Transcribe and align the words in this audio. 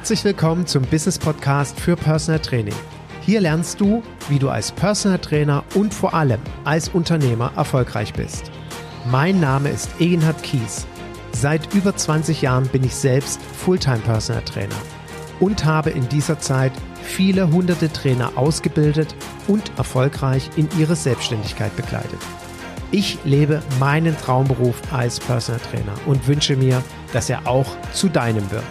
Herzlich 0.00 0.24
willkommen 0.24 0.66
zum 0.66 0.82
Business 0.84 1.18
Podcast 1.18 1.78
für 1.78 1.94
Personal 1.94 2.40
Training. 2.40 2.74
Hier 3.20 3.42
lernst 3.42 3.78
du, 3.82 4.02
wie 4.30 4.38
du 4.38 4.48
als 4.48 4.72
Personal 4.72 5.18
Trainer 5.18 5.62
und 5.74 5.92
vor 5.92 6.14
allem 6.14 6.40
als 6.64 6.88
Unternehmer 6.88 7.52
erfolgreich 7.54 8.14
bist. 8.14 8.50
Mein 9.10 9.40
Name 9.40 9.68
ist 9.68 9.90
Egenhard 10.00 10.42
Kies. 10.42 10.86
Seit 11.32 11.74
über 11.74 11.94
20 11.94 12.40
Jahren 12.40 12.66
bin 12.68 12.82
ich 12.82 12.94
selbst 12.94 13.42
Fulltime 13.42 13.98
Personal 13.98 14.42
Trainer 14.42 14.74
und 15.38 15.66
habe 15.66 15.90
in 15.90 16.08
dieser 16.08 16.38
Zeit 16.38 16.72
viele 17.02 17.52
hunderte 17.52 17.92
Trainer 17.92 18.32
ausgebildet 18.36 19.14
und 19.48 19.70
erfolgreich 19.76 20.48
in 20.56 20.66
ihre 20.78 20.96
Selbstständigkeit 20.96 21.76
begleitet. 21.76 22.20
Ich 22.90 23.18
lebe 23.24 23.62
meinen 23.78 24.16
Traumberuf 24.16 24.80
als 24.94 25.20
Personal 25.20 25.60
Trainer 25.60 25.92
und 26.06 26.26
wünsche 26.26 26.56
mir, 26.56 26.82
dass 27.12 27.28
er 27.28 27.46
auch 27.46 27.76
zu 27.92 28.08
deinem 28.08 28.50
wird. 28.50 28.64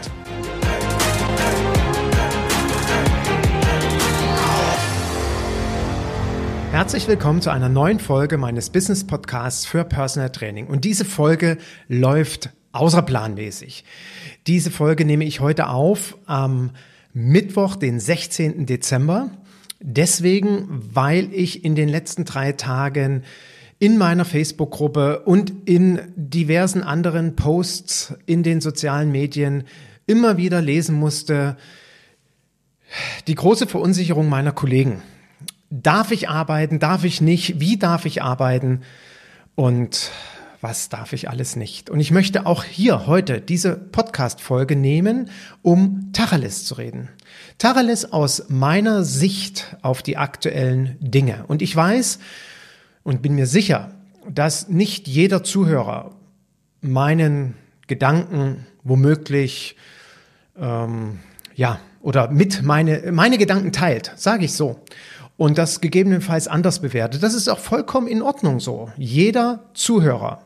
Herzlich 6.79 7.09
willkommen 7.09 7.41
zu 7.41 7.49
einer 7.49 7.67
neuen 7.67 7.99
Folge 7.99 8.37
meines 8.37 8.69
Business 8.69 9.05
Podcasts 9.05 9.65
für 9.65 9.83
Personal 9.83 10.29
Training. 10.29 10.67
Und 10.67 10.85
diese 10.85 11.03
Folge 11.03 11.57
läuft 11.89 12.51
außerplanmäßig. 12.71 13.83
Diese 14.47 14.71
Folge 14.71 15.03
nehme 15.03 15.25
ich 15.25 15.41
heute 15.41 15.67
auf 15.67 16.17
am 16.25 16.71
Mittwoch, 17.11 17.75
den 17.75 17.99
16. 17.99 18.65
Dezember. 18.65 19.29
Deswegen, 19.81 20.69
weil 20.93 21.33
ich 21.33 21.65
in 21.65 21.75
den 21.75 21.89
letzten 21.89 22.23
drei 22.23 22.53
Tagen 22.53 23.23
in 23.79 23.97
meiner 23.97 24.23
Facebook-Gruppe 24.23 25.23
und 25.25 25.51
in 25.65 25.99
diversen 26.15 26.81
anderen 26.81 27.35
Posts 27.35 28.13
in 28.25 28.41
den 28.41 28.61
sozialen 28.61 29.11
Medien 29.11 29.65
immer 30.07 30.37
wieder 30.37 30.61
lesen 30.61 30.95
musste, 30.95 31.57
die 33.27 33.35
große 33.35 33.67
Verunsicherung 33.67 34.29
meiner 34.29 34.53
Kollegen. 34.53 35.01
Darf 35.69 36.11
ich 36.11 36.29
arbeiten? 36.29 36.79
Darf 36.79 37.03
ich 37.03 37.21
nicht? 37.21 37.59
Wie 37.59 37.77
darf 37.77 38.05
ich 38.05 38.23
arbeiten? 38.23 38.81
Und 39.55 40.11
was 40.61 40.89
darf 40.89 41.13
ich 41.13 41.29
alles 41.29 41.55
nicht? 41.55 41.89
Und 41.89 41.99
ich 41.99 42.11
möchte 42.11 42.45
auch 42.45 42.63
hier 42.63 43.05
heute 43.05 43.39
diese 43.39 43.75
Podcast-Folge 43.75 44.75
nehmen, 44.75 45.29
um 45.61 46.11
Tacheles 46.11 46.65
zu 46.65 46.73
reden. 46.75 47.09
Tacheles 47.59 48.11
aus 48.11 48.49
meiner 48.49 49.03
Sicht 49.03 49.77
auf 49.83 50.01
die 50.01 50.17
aktuellen 50.17 50.97
Dinge. 50.99 51.45
Und 51.47 51.61
ich 51.61 51.75
weiß 51.75 52.19
und 53.03 53.21
bin 53.21 53.35
mir 53.35 53.45
sicher, 53.45 53.91
dass 54.27 54.69
nicht 54.69 55.07
jeder 55.07 55.43
Zuhörer 55.43 56.15
meinen 56.81 57.53
Gedanken 57.87 58.65
womöglich, 58.83 59.75
ähm, 60.57 61.19
ja, 61.55 61.79
oder 62.01 62.29
mit 62.31 62.63
meine, 62.63 63.11
meine 63.11 63.37
Gedanken 63.37 63.71
teilt, 63.71 64.11
sage 64.15 64.45
ich 64.45 64.53
so 64.53 64.79
und 65.39 65.57
das 65.57 65.79
gegebenenfalls 65.79 66.49
anders 66.49 66.79
bewertet. 66.79 67.23
Das 67.23 67.33
ist 67.33 67.47
auch 67.47 67.59
vollkommen 67.59 68.07
in 68.07 68.21
Ordnung 68.21 68.59
so. 68.59 68.91
Jeder 68.97 69.63
Zuhörer, 69.73 70.41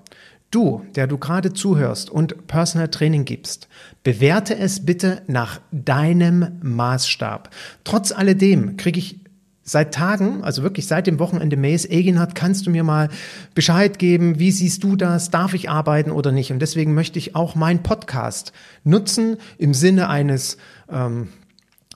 du, 0.52 0.86
der 0.96 1.08
du 1.08 1.18
gerade 1.18 1.52
zuhörst 1.52 2.12
und 2.12 2.46
Personal 2.46 2.90
Training 2.90 3.26
gibst, 3.26 3.68
bewerte 4.04 4.56
es 4.56 4.86
bitte 4.86 5.24
nach 5.26 5.60
deinem 5.72 6.60
Maßstab. 6.62 7.50
Trotz 7.84 8.12
alledem 8.12 8.78
kriege 8.78 9.00
ich 9.00 9.20
seit 9.64 9.96
Tagen, 9.96 10.44
also 10.44 10.62
wirklich 10.62 10.86
seit 10.86 11.08
dem 11.08 11.18
Wochenende 11.18 11.58
Mails, 11.58 11.90
Eginhard, 11.90 12.36
kannst 12.36 12.68
du 12.68 12.70
mir 12.70 12.84
mal 12.84 13.10
Bescheid 13.56 13.98
geben? 13.98 14.38
Wie 14.38 14.52
siehst 14.52 14.84
du 14.84 14.96
das? 14.96 15.32
Darf 15.32 15.56
ich 15.56 15.72
arbeiten 15.72 16.12
oder 16.12 16.32
nicht? 16.32 16.52
Und 16.52 16.60
deswegen 16.60 16.94
möchte 16.94 17.18
ich 17.18 17.36
auch 17.36 17.56
meinen 17.56 17.82
Podcast 17.82 18.54
nutzen 18.84 19.38
im 19.58 19.74
Sinne 19.74 20.08
eines 20.08 20.58
ähm, 20.92 21.30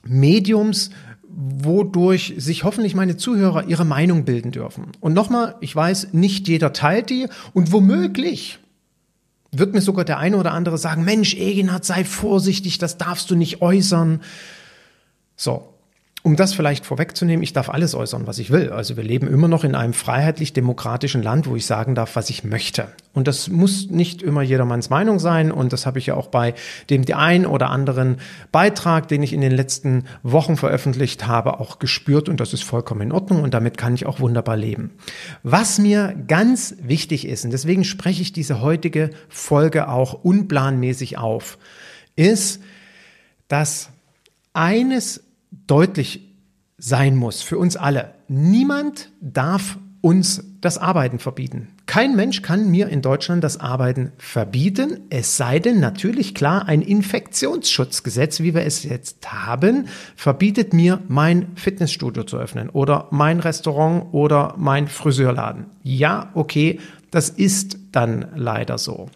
Mediums, 0.04 0.90
wodurch 1.28 2.34
sich 2.38 2.64
hoffentlich 2.64 2.94
meine 2.94 3.16
Zuhörer 3.16 3.66
ihre 3.66 3.84
Meinung 3.84 4.24
bilden 4.24 4.50
dürfen. 4.50 4.92
Und 5.00 5.14
nochmal, 5.14 5.56
ich 5.60 5.74
weiß, 5.74 6.12
nicht 6.12 6.48
jeder 6.48 6.72
teilt 6.72 7.10
die 7.10 7.28
und 7.52 7.72
womöglich 7.72 8.58
wird 9.52 9.72
mir 9.72 9.80
sogar 9.80 10.04
der 10.04 10.18
eine 10.18 10.36
oder 10.36 10.52
andere 10.52 10.78
sagen, 10.78 11.04
Mensch, 11.04 11.34
Eginhard, 11.34 11.84
sei 11.84 12.04
vorsichtig, 12.04 12.78
das 12.78 12.98
darfst 12.98 13.30
du 13.30 13.36
nicht 13.36 13.62
äußern. 13.62 14.20
So, 15.36 15.74
um 16.28 16.36
das 16.36 16.52
vielleicht 16.52 16.84
vorwegzunehmen, 16.84 17.42
ich 17.42 17.54
darf 17.54 17.70
alles 17.70 17.94
äußern, 17.94 18.26
was 18.26 18.38
ich 18.38 18.50
will. 18.50 18.68
Also 18.68 18.98
wir 18.98 19.02
leben 19.02 19.26
immer 19.28 19.48
noch 19.48 19.64
in 19.64 19.74
einem 19.74 19.94
freiheitlich-demokratischen 19.94 21.22
Land, 21.22 21.46
wo 21.46 21.56
ich 21.56 21.64
sagen 21.64 21.94
darf, 21.94 22.16
was 22.16 22.28
ich 22.28 22.44
möchte. 22.44 22.88
Und 23.14 23.26
das 23.28 23.48
muss 23.48 23.88
nicht 23.88 24.20
immer 24.20 24.42
jedermanns 24.42 24.90
Meinung 24.90 25.20
sein. 25.20 25.50
Und 25.50 25.72
das 25.72 25.86
habe 25.86 25.98
ich 25.98 26.04
ja 26.04 26.16
auch 26.16 26.26
bei 26.26 26.52
dem 26.90 27.06
ein 27.14 27.46
oder 27.46 27.70
anderen 27.70 28.18
Beitrag, 28.52 29.08
den 29.08 29.22
ich 29.22 29.32
in 29.32 29.40
den 29.40 29.52
letzten 29.52 30.04
Wochen 30.22 30.58
veröffentlicht 30.58 31.26
habe, 31.26 31.60
auch 31.60 31.78
gespürt. 31.78 32.28
Und 32.28 32.40
das 32.40 32.52
ist 32.52 32.62
vollkommen 32.62 33.00
in 33.00 33.12
Ordnung. 33.12 33.42
Und 33.42 33.54
damit 33.54 33.78
kann 33.78 33.94
ich 33.94 34.04
auch 34.04 34.20
wunderbar 34.20 34.58
leben. 34.58 34.90
Was 35.44 35.78
mir 35.78 36.14
ganz 36.28 36.74
wichtig 36.82 37.26
ist, 37.26 37.46
und 37.46 37.52
deswegen 37.52 37.84
spreche 37.84 38.20
ich 38.20 38.34
diese 38.34 38.60
heutige 38.60 39.12
Folge 39.30 39.88
auch 39.88 40.12
unplanmäßig 40.12 41.16
auf, 41.16 41.56
ist, 42.16 42.60
dass 43.48 43.88
eines 44.52 45.22
deutlich 45.50 46.28
sein 46.78 47.16
muss 47.16 47.42
für 47.42 47.58
uns 47.58 47.76
alle. 47.76 48.14
Niemand 48.28 49.10
darf 49.20 49.78
uns 50.00 50.44
das 50.60 50.78
Arbeiten 50.78 51.18
verbieten. 51.18 51.68
Kein 51.86 52.14
Mensch 52.14 52.42
kann 52.42 52.70
mir 52.70 52.88
in 52.88 53.02
Deutschland 53.02 53.42
das 53.42 53.58
Arbeiten 53.58 54.12
verbieten, 54.18 55.00
es 55.10 55.36
sei 55.36 55.58
denn 55.58 55.80
natürlich 55.80 56.34
klar, 56.34 56.68
ein 56.68 56.82
Infektionsschutzgesetz, 56.82 58.40
wie 58.40 58.54
wir 58.54 58.62
es 58.62 58.84
jetzt 58.84 59.32
haben, 59.32 59.88
verbietet 60.14 60.72
mir 60.72 61.00
mein 61.08 61.56
Fitnessstudio 61.56 62.24
zu 62.24 62.36
öffnen 62.36 62.70
oder 62.70 63.08
mein 63.10 63.40
Restaurant 63.40 64.12
oder 64.12 64.54
mein 64.56 64.86
Friseurladen. 64.86 65.66
Ja, 65.82 66.30
okay, 66.34 66.78
das 67.10 67.30
ist 67.30 67.78
dann 67.90 68.26
leider 68.36 68.78
so. 68.78 69.08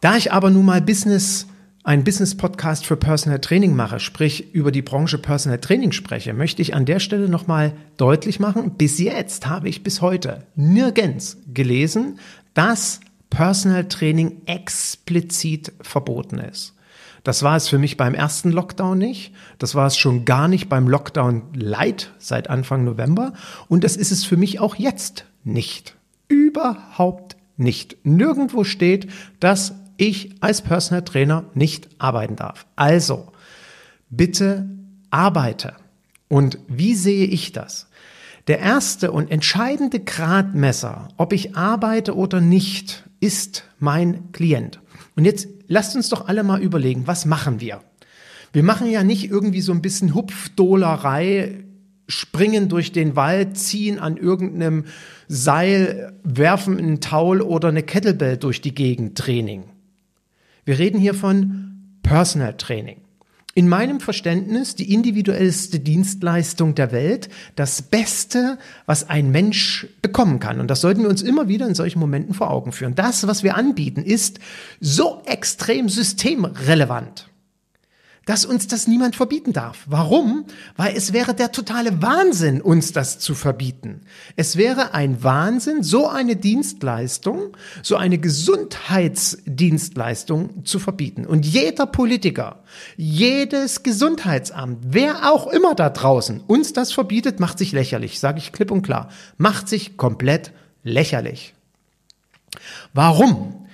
Da 0.00 0.16
ich 0.16 0.32
aber 0.32 0.50
nun 0.50 0.64
mal 0.64 0.80
Business 0.80 1.46
einen 1.90 2.04
Business-Podcast 2.04 2.86
für 2.86 2.96
Personal 2.96 3.40
Training 3.40 3.74
mache, 3.74 3.98
sprich 3.98 4.54
über 4.54 4.70
die 4.70 4.80
Branche 4.80 5.18
Personal 5.18 5.58
Training 5.58 5.90
spreche, 5.90 6.32
möchte 6.32 6.62
ich 6.62 6.72
an 6.72 6.84
der 6.84 7.00
Stelle 7.00 7.28
nochmal 7.28 7.72
deutlich 7.96 8.38
machen, 8.38 8.76
bis 8.76 9.00
jetzt 9.00 9.48
habe 9.48 9.68
ich 9.68 9.82
bis 9.82 10.00
heute 10.00 10.46
nirgends 10.54 11.38
gelesen, 11.52 12.20
dass 12.54 13.00
Personal 13.28 13.88
Training 13.88 14.42
explizit 14.46 15.72
verboten 15.80 16.38
ist. 16.38 16.76
Das 17.24 17.42
war 17.42 17.56
es 17.56 17.66
für 17.66 17.78
mich 17.78 17.96
beim 17.96 18.14
ersten 18.14 18.52
Lockdown 18.52 18.96
nicht. 18.96 19.32
Das 19.58 19.74
war 19.74 19.88
es 19.88 19.96
schon 19.96 20.24
gar 20.24 20.46
nicht 20.46 20.68
beim 20.68 20.86
Lockdown 20.86 21.42
Light 21.54 22.12
seit 22.20 22.48
Anfang 22.48 22.84
November. 22.84 23.32
Und 23.66 23.82
das 23.82 23.96
ist 23.96 24.12
es 24.12 24.24
für 24.24 24.36
mich 24.36 24.60
auch 24.60 24.76
jetzt 24.76 25.24
nicht. 25.42 25.96
Überhaupt 26.28 27.36
nicht. 27.56 27.96
Nirgendwo 28.04 28.62
steht, 28.62 29.08
dass 29.40 29.74
ich 30.00 30.30
als 30.40 30.62
Personal 30.62 31.04
Trainer 31.04 31.44
nicht 31.54 31.88
arbeiten 31.98 32.36
darf. 32.36 32.66
Also, 32.76 33.32
bitte 34.08 34.68
arbeite. 35.10 35.74
Und 36.28 36.58
wie 36.68 36.94
sehe 36.94 37.26
ich 37.26 37.52
das? 37.52 37.88
Der 38.46 38.60
erste 38.60 39.12
und 39.12 39.30
entscheidende 39.30 40.00
Gradmesser, 40.00 41.08
ob 41.16 41.32
ich 41.32 41.56
arbeite 41.56 42.16
oder 42.16 42.40
nicht, 42.40 43.04
ist 43.20 43.64
mein 43.78 44.32
Klient. 44.32 44.80
Und 45.16 45.24
jetzt 45.24 45.48
lasst 45.68 45.94
uns 45.94 46.08
doch 46.08 46.28
alle 46.28 46.42
mal 46.42 46.62
überlegen, 46.62 47.06
was 47.06 47.26
machen 47.26 47.60
wir? 47.60 47.80
Wir 48.52 48.62
machen 48.62 48.90
ja 48.90 49.04
nicht 49.04 49.30
irgendwie 49.30 49.60
so 49.60 49.72
ein 49.72 49.82
bisschen 49.82 50.14
Hupfdohlerei, 50.14 51.64
springen 52.08 52.68
durch 52.68 52.92
den 52.92 53.14
Wald, 53.14 53.56
ziehen 53.56 53.98
an 53.98 54.16
irgendeinem 54.16 54.84
Seil, 55.28 56.12
werfen 56.24 56.78
einen 56.78 57.00
Taul 57.00 57.40
oder 57.40 57.68
eine 57.68 57.82
Kettlebell 57.82 58.36
durch 58.36 58.60
die 58.60 58.74
Gegend 58.74 59.16
Training. 59.16 59.64
Wir 60.64 60.78
reden 60.78 61.00
hier 61.00 61.14
von 61.14 61.98
Personal 62.02 62.56
Training. 62.56 62.98
In 63.54 63.68
meinem 63.68 63.98
Verständnis 63.98 64.76
die 64.76 64.92
individuellste 64.94 65.80
Dienstleistung 65.80 66.76
der 66.76 66.92
Welt, 66.92 67.28
das 67.56 67.82
Beste, 67.82 68.58
was 68.86 69.08
ein 69.10 69.32
Mensch 69.32 69.88
bekommen 70.02 70.38
kann. 70.38 70.60
Und 70.60 70.68
das 70.68 70.80
sollten 70.80 71.02
wir 71.02 71.08
uns 71.08 71.22
immer 71.22 71.48
wieder 71.48 71.66
in 71.66 71.74
solchen 71.74 71.98
Momenten 71.98 72.32
vor 72.32 72.50
Augen 72.50 72.72
führen. 72.72 72.94
Das, 72.94 73.26
was 73.26 73.42
wir 73.42 73.56
anbieten, 73.56 74.02
ist 74.02 74.38
so 74.80 75.22
extrem 75.26 75.88
systemrelevant 75.88 77.29
dass 78.30 78.44
uns 78.44 78.68
das 78.68 78.86
niemand 78.86 79.16
verbieten 79.16 79.52
darf. 79.52 79.78
Warum? 79.86 80.44
Weil 80.76 80.96
es 80.96 81.12
wäre 81.12 81.34
der 81.34 81.50
totale 81.50 82.00
Wahnsinn, 82.00 82.60
uns 82.60 82.92
das 82.92 83.18
zu 83.18 83.34
verbieten. 83.34 84.02
Es 84.36 84.54
wäre 84.54 84.94
ein 84.94 85.24
Wahnsinn, 85.24 85.82
so 85.82 86.06
eine 86.06 86.36
Dienstleistung, 86.36 87.56
so 87.82 87.96
eine 87.96 88.18
Gesundheitsdienstleistung 88.18 90.64
zu 90.64 90.78
verbieten. 90.78 91.26
Und 91.26 91.44
jeder 91.44 91.86
Politiker, 91.86 92.62
jedes 92.96 93.82
Gesundheitsamt, 93.82 94.78
wer 94.86 95.32
auch 95.32 95.48
immer 95.48 95.74
da 95.74 95.90
draußen 95.90 96.40
uns 96.46 96.72
das 96.72 96.92
verbietet, 96.92 97.40
macht 97.40 97.58
sich 97.58 97.72
lächerlich, 97.72 98.20
sage 98.20 98.38
ich 98.38 98.52
klipp 98.52 98.70
und 98.70 98.82
klar, 98.82 99.08
macht 99.38 99.68
sich 99.68 99.96
komplett 99.96 100.52
lächerlich. 100.84 101.52
Warum? 102.94 103.66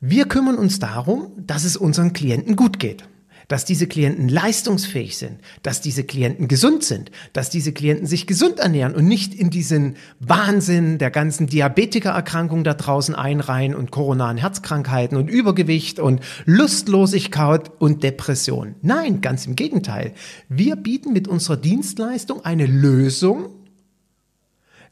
Wir 0.00 0.28
kümmern 0.28 0.58
uns 0.58 0.78
darum, 0.78 1.32
dass 1.36 1.64
es 1.64 1.76
unseren 1.76 2.12
Klienten 2.12 2.54
gut 2.54 2.78
geht. 2.78 3.02
Dass 3.48 3.64
diese 3.64 3.86
Klienten 3.86 4.28
leistungsfähig 4.28 5.16
sind, 5.16 5.40
dass 5.62 5.80
diese 5.80 6.04
Klienten 6.04 6.48
gesund 6.48 6.82
sind, 6.82 7.10
dass 7.32 7.48
diese 7.48 7.72
Klienten 7.72 8.06
sich 8.06 8.26
gesund 8.26 8.58
ernähren 8.58 8.94
und 8.94 9.06
nicht 9.06 9.34
in 9.34 9.50
diesen 9.50 9.96
Wahnsinn 10.18 10.98
der 10.98 11.10
ganzen 11.10 11.46
Diabetikererkrankung 11.46 12.64
da 12.64 12.74
draußen 12.74 13.14
einreihen 13.14 13.74
und 13.74 13.90
koronaren 13.90 14.36
Herzkrankheiten 14.36 15.16
und 15.16 15.28
Übergewicht 15.28 16.00
und 16.00 16.20
Lustlosigkeit 16.44 17.70
und 17.78 18.02
Depression. 18.02 18.74
Nein, 18.82 19.20
ganz 19.20 19.46
im 19.46 19.54
Gegenteil. 19.54 20.12
Wir 20.48 20.76
bieten 20.76 21.12
mit 21.12 21.28
unserer 21.28 21.56
Dienstleistung 21.56 22.44
eine 22.44 22.66
Lösung, 22.66 23.50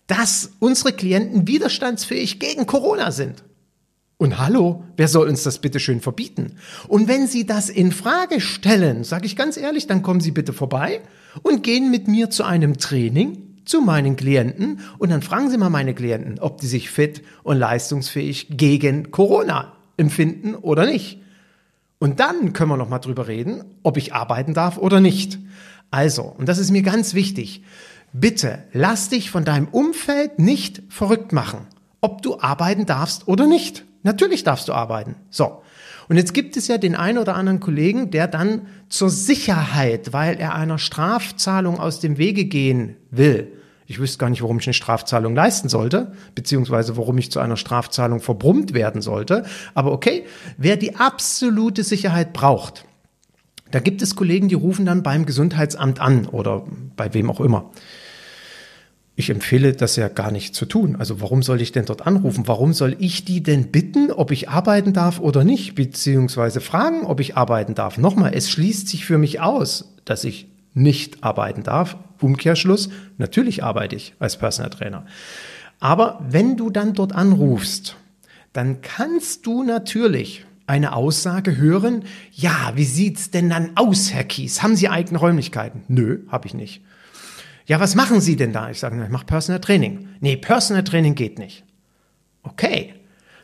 dass 0.07 0.53
unsere 0.61 0.93
Klienten 0.93 1.49
widerstandsfähig 1.49 2.39
gegen 2.39 2.67
Corona 2.67 3.11
sind. 3.11 3.43
Und 4.17 4.39
hallo, 4.39 4.85
wer 4.97 5.09
soll 5.09 5.29
uns 5.29 5.43
das 5.43 5.59
bitte 5.59 5.81
schön 5.81 6.01
verbieten? 6.01 6.57
Und 6.87 7.09
wenn 7.09 7.27
Sie 7.27 7.47
das 7.47 7.69
in 7.69 7.91
Frage 7.91 8.41
stellen, 8.41 9.03
sage 9.03 9.27
ich 9.27 9.37
ganz 9.37 9.57
ehrlich, 9.57 9.87
dann 9.87 10.03
kommen 10.03 10.21
Sie 10.21 10.31
bitte 10.31 10.53
vorbei 10.53 11.01
und 11.43 11.63
gehen 11.63 11.91
mit 11.91 12.07
mir 12.07 12.31
zu 12.31 12.45
einem 12.45 12.79
Training 12.79 13.45
zu 13.65 13.81
meinen 13.81 14.17
Klienten 14.17 14.81
und 14.99 15.11
dann 15.11 15.23
fragen 15.23 15.51
Sie 15.51 15.59
mal 15.59 15.71
meine 15.71 15.95
Klienten, 15.95 16.39
ob 16.39 16.61
die 16.61 16.67
sich 16.67 16.91
fit 16.91 17.23
und 17.43 17.59
leistungsfähig 17.59 18.49
gegen 18.51 19.11
Corona 19.11 19.73
empfinden 19.97 20.55
oder 20.55 20.87
nicht. 20.87 21.21
Und 21.99 22.21
dann 22.21 22.53
können 22.53 22.71
wir 22.71 22.77
noch 22.77 22.89
mal 22.89 22.99
drüber 22.99 23.29
reden, 23.29 23.65
ob 23.83 23.97
ich 23.97 24.13
arbeiten 24.13 24.55
darf 24.55 24.79
oder 24.79 25.01
nicht. 25.01 25.39
Also, 25.91 26.23
und 26.23 26.49
das 26.49 26.59
ist 26.59 26.71
mir 26.71 26.83
ganz 26.83 27.15
wichtig. 27.15 27.63
Bitte 28.13 28.65
lass 28.73 29.09
dich 29.09 29.31
von 29.31 29.45
deinem 29.45 29.69
Umfeld 29.69 30.39
nicht 30.39 30.83
verrückt 30.89 31.33
machen, 31.33 31.67
ob 32.01 32.23
du 32.23 32.39
arbeiten 32.39 32.87
darfst 32.87 33.27
oder 33.27 33.47
nicht. 33.47 33.85
Natürlich 34.05 34.45
darfst 34.45 34.69
du 34.69 34.73
arbeiten. 34.73 35.17
So. 35.31 35.63
Und 36.09 36.17
jetzt 36.17 36.35
gibt 36.35 36.57
es 36.57 36.69
ja 36.69 36.79
den 36.79 36.95
einen 36.95 37.19
oder 37.19 37.35
anderen 37.35 37.61
Kollegen, 37.61 38.11
der 38.11 38.29
dann 38.29 38.67
zur 38.89 39.11
Sicherheit, 39.11 40.13
weil 40.13 40.39
er 40.39 40.55
einer 40.55 40.79
Strafzahlung 40.79 41.81
aus 41.81 41.99
dem 41.99 42.19
Wege 42.19 42.45
gehen 42.45 42.97
will, 43.11 43.51
ich 43.87 43.99
wüsste 43.99 44.19
gar 44.19 44.31
nicht, 44.31 44.43
warum 44.43 44.59
ich 44.59 44.67
eine 44.67 44.75
Strafzahlung 44.75 45.35
leisten 45.35 45.69
sollte, 45.69 46.13
beziehungsweise 46.35 46.97
warum 46.97 47.19
ich 47.19 47.31
zu 47.31 47.41
einer 47.41 47.57
Strafzahlung 47.57 48.21
verbrummt 48.21 48.73
werden 48.73 49.03
sollte. 49.03 49.45
Aber 49.75 49.93
okay, 49.93 50.25
wer 50.57 50.77
die 50.77 50.97
absolute 50.97 51.83
Sicherheit 51.83 52.33
braucht, 52.33 52.87
da 53.71 53.81
gibt 53.81 54.01
es 54.01 54.17
Kollegen, 54.17 54.49
die 54.49 54.55
rufen 54.55 54.87
dann 54.87 55.03
beim 55.03 55.27
Gesundheitsamt 55.27 56.01
an 56.01 56.27
oder 56.27 56.65
bei 56.97 57.13
wem 57.13 57.31
auch 57.31 57.41
immer 57.41 57.71
ich 59.17 59.31
empfehle 59.31 59.73
das 59.75 59.97
ja 59.97 60.09
gar 60.09 60.33
nicht 60.33 60.55
zu 60.57 60.67
tun. 60.67 60.97
Also 60.97 61.21
warum 61.21 61.43
soll 61.43 61.61
ich 61.61 61.71
denn 61.71 61.85
dort 61.85 62.07
anrufen? 62.07 62.49
Warum 62.49 62.73
soll 62.73 62.97
ich 62.99 63.25
die 63.25 63.43
denn 63.43 63.71
bitten, 63.71 64.11
ob 64.11 64.33
ich 64.33 64.49
arbeiten 64.49 64.93
darf 64.93 65.21
oder 65.21 65.45
nicht? 65.45 65.77
Beziehungsweise 65.77 66.61
fragen, 66.61 67.05
ob 67.05 67.21
ich 67.21 67.37
arbeiten 67.37 67.75
darf. 67.75 67.97
Nochmal, 67.97 68.33
es 68.35 68.51
schließt 68.51 68.89
sich 68.89 69.05
für 69.05 69.19
mich 69.19 69.41
aus, 69.41 69.95
dass 70.05 70.25
ich 70.25 70.49
nicht 70.73 71.23
arbeiten 71.23 71.63
darf. 71.63 71.97
Umkehrschluss, 72.21 72.89
natürlich 73.19 73.63
arbeite 73.63 73.95
ich 73.95 74.15
als 74.19 74.37
Personal 74.37 74.71
Trainer. 74.71 75.07
Aber 75.79 76.25
wenn 76.29 76.57
du 76.57 76.71
dann 76.71 76.95
dort 76.95 77.15
anrufst, 77.15 77.97
dann 78.53 78.81
kannst 78.81 79.47
du 79.47 79.63
natürlich 79.63 80.45
eine 80.67 80.95
Aussage 80.95 81.57
hören, 81.57 82.05
ja, 82.33 82.73
wie 82.75 82.85
sieht's 82.85 83.31
denn 83.31 83.51
dann 83.51 83.73
aus, 83.75 84.13
Herr 84.13 84.25
Kies? 84.25 84.63
Haben 84.63 84.77
Sie 84.77 84.89
eigene 84.89 85.19
Räumlichkeiten? 85.19 85.83
Nö, 85.89 86.21
habe 86.29 86.47
ich 86.47 86.55
nicht. 86.55 86.83
Ja, 87.67 87.81
was 87.81 87.95
machen 87.95 88.21
Sie 88.21 88.37
denn 88.37 88.53
da? 88.53 88.71
Ich 88.71 88.79
sage, 88.79 89.03
ich 89.03 89.11
mache 89.11 89.27
Personal 89.27 89.61
Training. 89.61 90.09
Nee, 90.21 90.37
Personal 90.37 90.85
Training 90.85 91.15
geht 91.15 91.39
nicht. 91.39 91.65
Okay, 92.43 92.95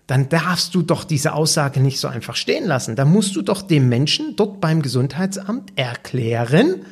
dann 0.07 0.29
darfst 0.29 0.75
du 0.75 0.83
doch 0.83 1.05
diese 1.05 1.33
Aussage 1.33 1.81
nicht 1.81 2.01
so 2.01 2.09
einfach 2.09 2.37
stehen 2.37 2.67
lassen. 2.67 2.97
Da 2.97 3.05
musst 3.05 3.35
du 3.37 3.43
doch 3.43 3.63
dem 3.63 3.89
Menschen 3.89 4.37
dort 4.37 4.61
beim 4.61 4.83
Gesundheitsamt 4.83 5.73
erklären, 5.77 6.85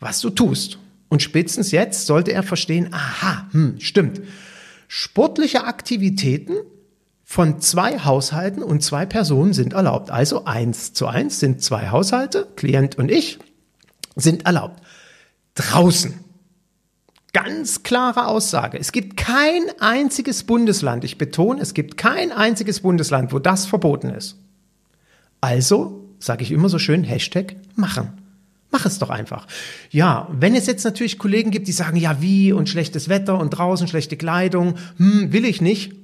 was 0.00 0.20
du 0.20 0.30
tust. 0.30 0.78
Und 1.08 1.22
spätestens 1.22 1.70
jetzt 1.70 2.06
sollte 2.06 2.32
er 2.32 2.42
verstehen, 2.42 2.92
aha, 2.92 3.48
hm, 3.52 3.76
stimmt. 3.78 4.20
Sportliche 4.88 5.64
Aktivitäten 5.64 6.54
von 7.24 7.60
zwei 7.60 8.00
Haushalten 8.00 8.62
und 8.62 8.82
zwei 8.82 9.06
Personen 9.06 9.54
sind 9.54 9.72
erlaubt. 9.72 10.10
Also 10.10 10.44
eins 10.44 10.92
zu 10.92 11.06
eins 11.06 11.40
sind 11.40 11.62
zwei 11.62 11.88
Haushalte, 11.88 12.48
Klient 12.56 12.98
und 12.98 13.10
ich, 13.10 13.38
sind 14.16 14.44
erlaubt 14.44 14.82
draußen. 15.54 16.14
Ganz 17.32 17.82
klare 17.82 18.26
Aussage. 18.26 18.78
Es 18.78 18.92
gibt 18.92 19.16
kein 19.16 19.62
einziges 19.80 20.44
Bundesland, 20.44 21.02
ich 21.04 21.16
betone, 21.16 21.62
es 21.62 21.72
gibt 21.72 21.96
kein 21.96 22.30
einziges 22.30 22.80
Bundesland, 22.80 23.32
wo 23.32 23.38
das 23.38 23.64
verboten 23.64 24.10
ist. 24.10 24.36
Also, 25.40 26.08
sage 26.18 26.42
ich 26.42 26.52
immer 26.52 26.68
so 26.68 26.78
schön, 26.78 27.04
Hashtag 27.04 27.56
machen. 27.74 28.12
Mach 28.70 28.86
es 28.86 28.98
doch 28.98 29.10
einfach. 29.10 29.46
Ja, 29.90 30.28
wenn 30.32 30.54
es 30.54 30.66
jetzt 30.66 30.84
natürlich 30.84 31.18
Kollegen 31.18 31.50
gibt, 31.50 31.68
die 31.68 31.72
sagen, 31.72 31.96
ja, 31.96 32.22
wie 32.22 32.52
und 32.52 32.68
schlechtes 32.68 33.08
Wetter 33.08 33.38
und 33.38 33.50
draußen 33.50 33.88
schlechte 33.88 34.16
Kleidung, 34.16 34.74
hm, 34.96 35.32
will 35.32 35.44
ich 35.44 35.60
nicht. 35.60 35.94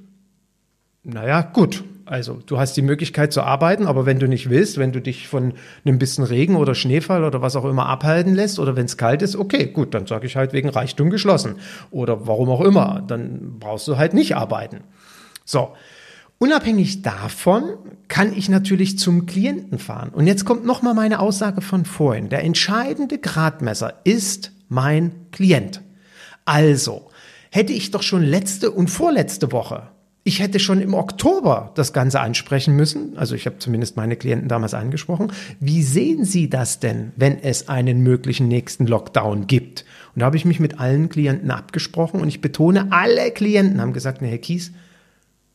Naja, 1.03 1.41
gut, 1.41 1.83
also 2.09 2.39
du 2.43 2.57
hast 2.57 2.75
die 2.75 2.81
Möglichkeit 2.81 3.31
zu 3.31 3.43
arbeiten, 3.43 3.85
aber 3.85 4.07
wenn 4.07 4.17
du 4.17 4.27
nicht 4.27 4.49
willst, 4.49 4.79
wenn 4.79 4.91
du 4.91 4.99
dich 4.99 5.27
von 5.27 5.53
einem 5.85 5.99
bisschen 5.99 6.23
Regen 6.23 6.55
oder 6.55 6.73
Schneefall 6.73 7.23
oder 7.23 7.43
was 7.43 7.55
auch 7.55 7.65
immer 7.65 7.85
abhalten 7.85 8.33
lässt 8.33 8.57
oder 8.57 8.75
wenn 8.75 8.85
es 8.85 8.97
kalt 8.97 9.21
ist, 9.21 9.35
okay, 9.35 9.67
gut, 9.67 9.93
dann 9.93 10.07
sage 10.07 10.25
ich 10.25 10.35
halt 10.35 10.51
wegen 10.51 10.69
Reichtum 10.69 11.11
geschlossen 11.11 11.57
oder 11.91 12.25
warum 12.25 12.49
auch 12.49 12.61
immer, 12.61 13.03
dann 13.07 13.59
brauchst 13.59 13.87
du 13.87 13.97
halt 13.97 14.15
nicht 14.15 14.35
arbeiten. 14.35 14.81
So, 15.45 15.73
unabhängig 16.39 17.03
davon 17.03 17.75
kann 18.07 18.35
ich 18.35 18.49
natürlich 18.49 18.97
zum 18.97 19.27
Klienten 19.27 19.77
fahren. 19.77 20.09
Und 20.09 20.25
jetzt 20.25 20.45
kommt 20.45 20.65
nochmal 20.65 20.95
meine 20.95 21.19
Aussage 21.19 21.61
von 21.61 21.85
vorhin. 21.85 22.29
Der 22.29 22.43
entscheidende 22.43 23.19
Gradmesser 23.19 24.01
ist 24.03 24.51
mein 24.67 25.27
Klient. 25.29 25.81
Also, 26.45 27.11
hätte 27.51 27.73
ich 27.73 27.91
doch 27.91 28.01
schon 28.01 28.23
letzte 28.23 28.71
und 28.71 28.89
vorletzte 28.89 29.51
Woche 29.51 29.91
ich 30.29 30.41
hätte 30.41 30.59
schon 30.59 30.79
im 30.79 30.93
Oktober 30.93 31.71
das 31.73 31.91
Ganze 31.91 32.19
ansprechen 32.19 32.75
müssen. 32.75 33.17
Also 33.17 33.33
ich 33.33 33.47
habe 33.47 33.57
zumindest 33.57 33.97
meine 33.97 34.15
Klienten 34.15 34.47
damals 34.47 34.75
angesprochen. 34.75 35.31
Wie 35.59 35.81
sehen 35.81 36.23
Sie 36.23 36.51
das 36.51 36.79
denn, 36.79 37.13
wenn 37.15 37.39
es 37.39 37.67
einen 37.67 38.01
möglichen 38.01 38.47
nächsten 38.47 38.85
Lockdown 38.85 39.47
gibt? 39.47 39.85
Und 40.13 40.19
da 40.19 40.27
habe 40.27 40.37
ich 40.37 40.45
mich 40.45 40.59
mit 40.59 40.79
allen 40.79 41.09
Klienten 41.09 41.49
abgesprochen 41.49 42.21
und 42.21 42.27
ich 42.27 42.41
betone, 42.41 42.91
alle 42.91 43.31
Klienten 43.31 43.81
haben 43.81 43.91
gesagt, 43.91 44.21
ne, 44.21 44.27
Herr 44.27 44.37
Kies, 44.37 44.71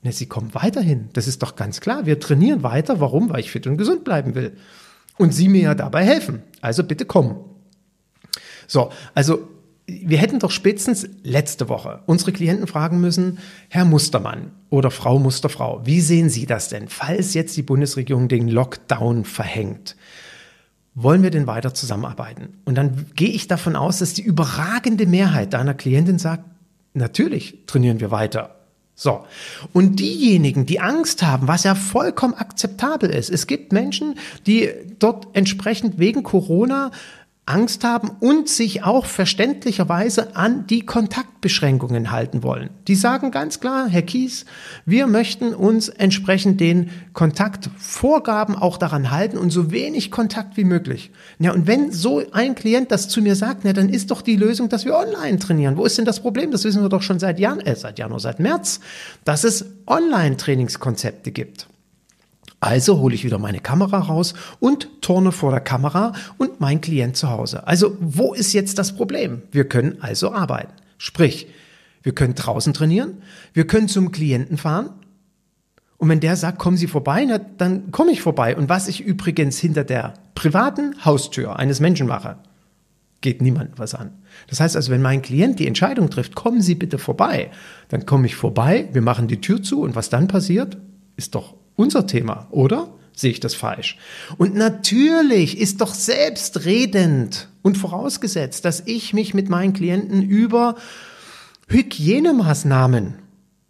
ne, 0.02 0.10
Sie 0.10 0.26
kommen 0.26 0.52
weiterhin. 0.54 1.08
Das 1.12 1.28
ist 1.28 1.44
doch 1.44 1.54
ganz 1.54 1.80
klar. 1.80 2.04
Wir 2.04 2.18
trainieren 2.18 2.64
weiter. 2.64 2.98
Warum? 2.98 3.30
Weil 3.30 3.40
ich 3.40 3.52
fit 3.52 3.68
und 3.68 3.76
gesund 3.76 4.02
bleiben 4.02 4.34
will. 4.34 4.56
Und 5.18 5.32
Sie 5.32 5.48
mir 5.48 5.62
ja 5.62 5.74
dabei 5.76 6.04
helfen. 6.04 6.42
Also 6.60 6.82
bitte 6.82 7.04
kommen. 7.04 7.36
So, 8.66 8.90
also 9.14 9.48
wir 9.86 10.18
hätten 10.18 10.38
doch 10.38 10.50
spätestens 10.50 11.06
letzte 11.22 11.68
Woche 11.68 12.02
unsere 12.06 12.32
Klienten 12.32 12.66
fragen 12.66 13.00
müssen, 13.00 13.38
Herr 13.68 13.84
Mustermann 13.84 14.52
oder 14.70 14.90
Frau 14.90 15.18
Musterfrau, 15.18 15.82
wie 15.84 16.00
sehen 16.00 16.30
Sie 16.30 16.46
das 16.46 16.68
denn, 16.68 16.88
falls 16.88 17.34
jetzt 17.34 17.56
die 17.56 17.62
Bundesregierung 17.62 18.28
den 18.28 18.48
Lockdown 18.48 19.24
verhängt? 19.24 19.96
Wollen 20.94 21.22
wir 21.22 21.30
denn 21.30 21.46
weiter 21.46 21.74
zusammenarbeiten? 21.74 22.60
Und 22.64 22.76
dann 22.76 23.06
gehe 23.14 23.28
ich 23.28 23.48
davon 23.48 23.76
aus, 23.76 23.98
dass 23.98 24.14
die 24.14 24.22
überragende 24.22 25.06
Mehrheit 25.06 25.52
deiner 25.52 25.74
Klientin 25.74 26.18
sagt, 26.18 26.44
natürlich 26.94 27.64
trainieren 27.66 28.00
wir 28.00 28.10
weiter. 28.10 28.54
So. 28.94 29.24
Und 29.72 29.98
diejenigen, 29.98 30.66
die 30.66 30.80
Angst 30.80 31.22
haben, 31.24 31.48
was 31.48 31.64
ja 31.64 31.74
vollkommen 31.74 32.34
akzeptabel 32.34 33.10
ist, 33.10 33.28
es 33.28 33.48
gibt 33.48 33.72
Menschen, 33.72 34.14
die 34.46 34.70
dort 35.00 35.26
entsprechend 35.32 35.98
wegen 35.98 36.22
Corona 36.22 36.92
Angst 37.46 37.84
haben 37.84 38.10
und 38.20 38.48
sich 38.48 38.84
auch 38.84 39.04
verständlicherweise 39.04 40.34
an 40.34 40.66
die 40.66 40.86
Kontaktbeschränkungen 40.86 42.10
halten 42.10 42.42
wollen. 42.42 42.70
Die 42.88 42.94
sagen 42.94 43.30
ganz 43.30 43.60
klar, 43.60 43.86
Herr 43.86 44.00
Kies, 44.00 44.46
wir 44.86 45.06
möchten 45.06 45.52
uns 45.52 45.90
entsprechend 45.90 46.58
den 46.58 46.88
Kontaktvorgaben 47.12 48.56
auch 48.56 48.78
daran 48.78 49.10
halten 49.10 49.36
und 49.36 49.50
so 49.50 49.70
wenig 49.70 50.10
Kontakt 50.10 50.56
wie 50.56 50.64
möglich. 50.64 51.10
Ja, 51.38 51.52
und 51.52 51.66
wenn 51.66 51.92
so 51.92 52.22
ein 52.32 52.54
Klient 52.54 52.90
das 52.90 53.10
zu 53.10 53.20
mir 53.20 53.36
sagt, 53.36 53.60
na, 53.64 53.74
dann 53.74 53.90
ist 53.90 54.10
doch 54.10 54.22
die 54.22 54.36
Lösung, 54.36 54.70
dass 54.70 54.86
wir 54.86 54.96
online 54.96 55.38
trainieren. 55.38 55.76
Wo 55.76 55.84
ist 55.84 55.98
denn 55.98 56.06
das 56.06 56.20
Problem? 56.20 56.50
Das 56.50 56.64
wissen 56.64 56.80
wir 56.80 56.88
doch 56.88 57.02
schon 57.02 57.18
seit 57.18 57.38
Jahren, 57.38 57.60
äh, 57.60 57.76
seit 57.76 57.98
Januar, 57.98 58.20
seit 58.20 58.40
März, 58.40 58.80
dass 59.24 59.44
es 59.44 59.66
Online-Trainingskonzepte 59.86 61.30
gibt. 61.30 61.66
Also 62.64 62.98
hole 62.98 63.14
ich 63.14 63.26
wieder 63.26 63.38
meine 63.38 63.60
Kamera 63.60 63.98
raus 63.98 64.32
und 64.58 65.02
turne 65.02 65.32
vor 65.32 65.50
der 65.50 65.60
Kamera 65.60 66.14
und 66.38 66.62
mein 66.62 66.80
Klient 66.80 67.14
zu 67.14 67.28
Hause. 67.28 67.66
Also 67.66 67.98
wo 68.00 68.32
ist 68.32 68.54
jetzt 68.54 68.78
das 68.78 68.96
Problem? 68.96 69.42
Wir 69.52 69.68
können 69.68 69.98
also 70.00 70.32
arbeiten. 70.32 70.72
Sprich, 70.96 71.46
wir 72.02 72.14
können 72.14 72.34
draußen 72.34 72.72
trainieren, 72.72 73.18
wir 73.52 73.66
können 73.66 73.86
zum 73.86 74.12
Klienten 74.12 74.56
fahren. 74.56 74.88
Und 75.98 76.08
wenn 76.08 76.20
der 76.20 76.36
sagt, 76.36 76.58
kommen 76.58 76.78
Sie 76.78 76.86
vorbei, 76.86 77.26
na, 77.28 77.36
dann 77.36 77.90
komme 77.90 78.12
ich 78.12 78.22
vorbei. 78.22 78.56
Und 78.56 78.70
was 78.70 78.88
ich 78.88 79.02
übrigens 79.02 79.58
hinter 79.58 79.84
der 79.84 80.14
privaten 80.34 80.94
Haustür 81.04 81.58
eines 81.58 81.80
Menschen 81.80 82.06
mache, 82.06 82.38
geht 83.20 83.42
niemandem 83.42 83.76
was 83.76 83.94
an. 83.94 84.12
Das 84.48 84.60
heißt 84.60 84.74
also, 84.74 84.90
wenn 84.90 85.02
mein 85.02 85.20
Klient 85.20 85.58
die 85.58 85.66
Entscheidung 85.66 86.08
trifft, 86.08 86.34
kommen 86.34 86.62
Sie 86.62 86.76
bitte 86.76 86.96
vorbei, 86.96 87.50
dann 87.90 88.06
komme 88.06 88.24
ich 88.24 88.36
vorbei, 88.36 88.88
wir 88.94 89.02
machen 89.02 89.28
die 89.28 89.42
Tür 89.42 89.62
zu 89.62 89.82
und 89.82 89.94
was 89.94 90.08
dann 90.08 90.28
passiert, 90.28 90.78
ist 91.16 91.34
doch 91.34 91.56
unser 91.76 92.06
Thema, 92.06 92.46
oder? 92.50 92.88
sehe 93.16 93.30
ich 93.30 93.40
das 93.40 93.54
falsch. 93.54 93.96
Und 94.36 94.54
natürlich 94.54 95.58
ist 95.58 95.80
doch 95.80 95.94
selbstredend 95.94 97.48
und 97.62 97.78
vorausgesetzt, 97.78 98.64
dass 98.64 98.82
ich 98.86 99.14
mich 99.14 99.34
mit 99.34 99.48
meinen 99.48 99.72
Klienten 99.72 100.22
über 100.22 100.74
Hygienemaßnahmen 101.68 103.14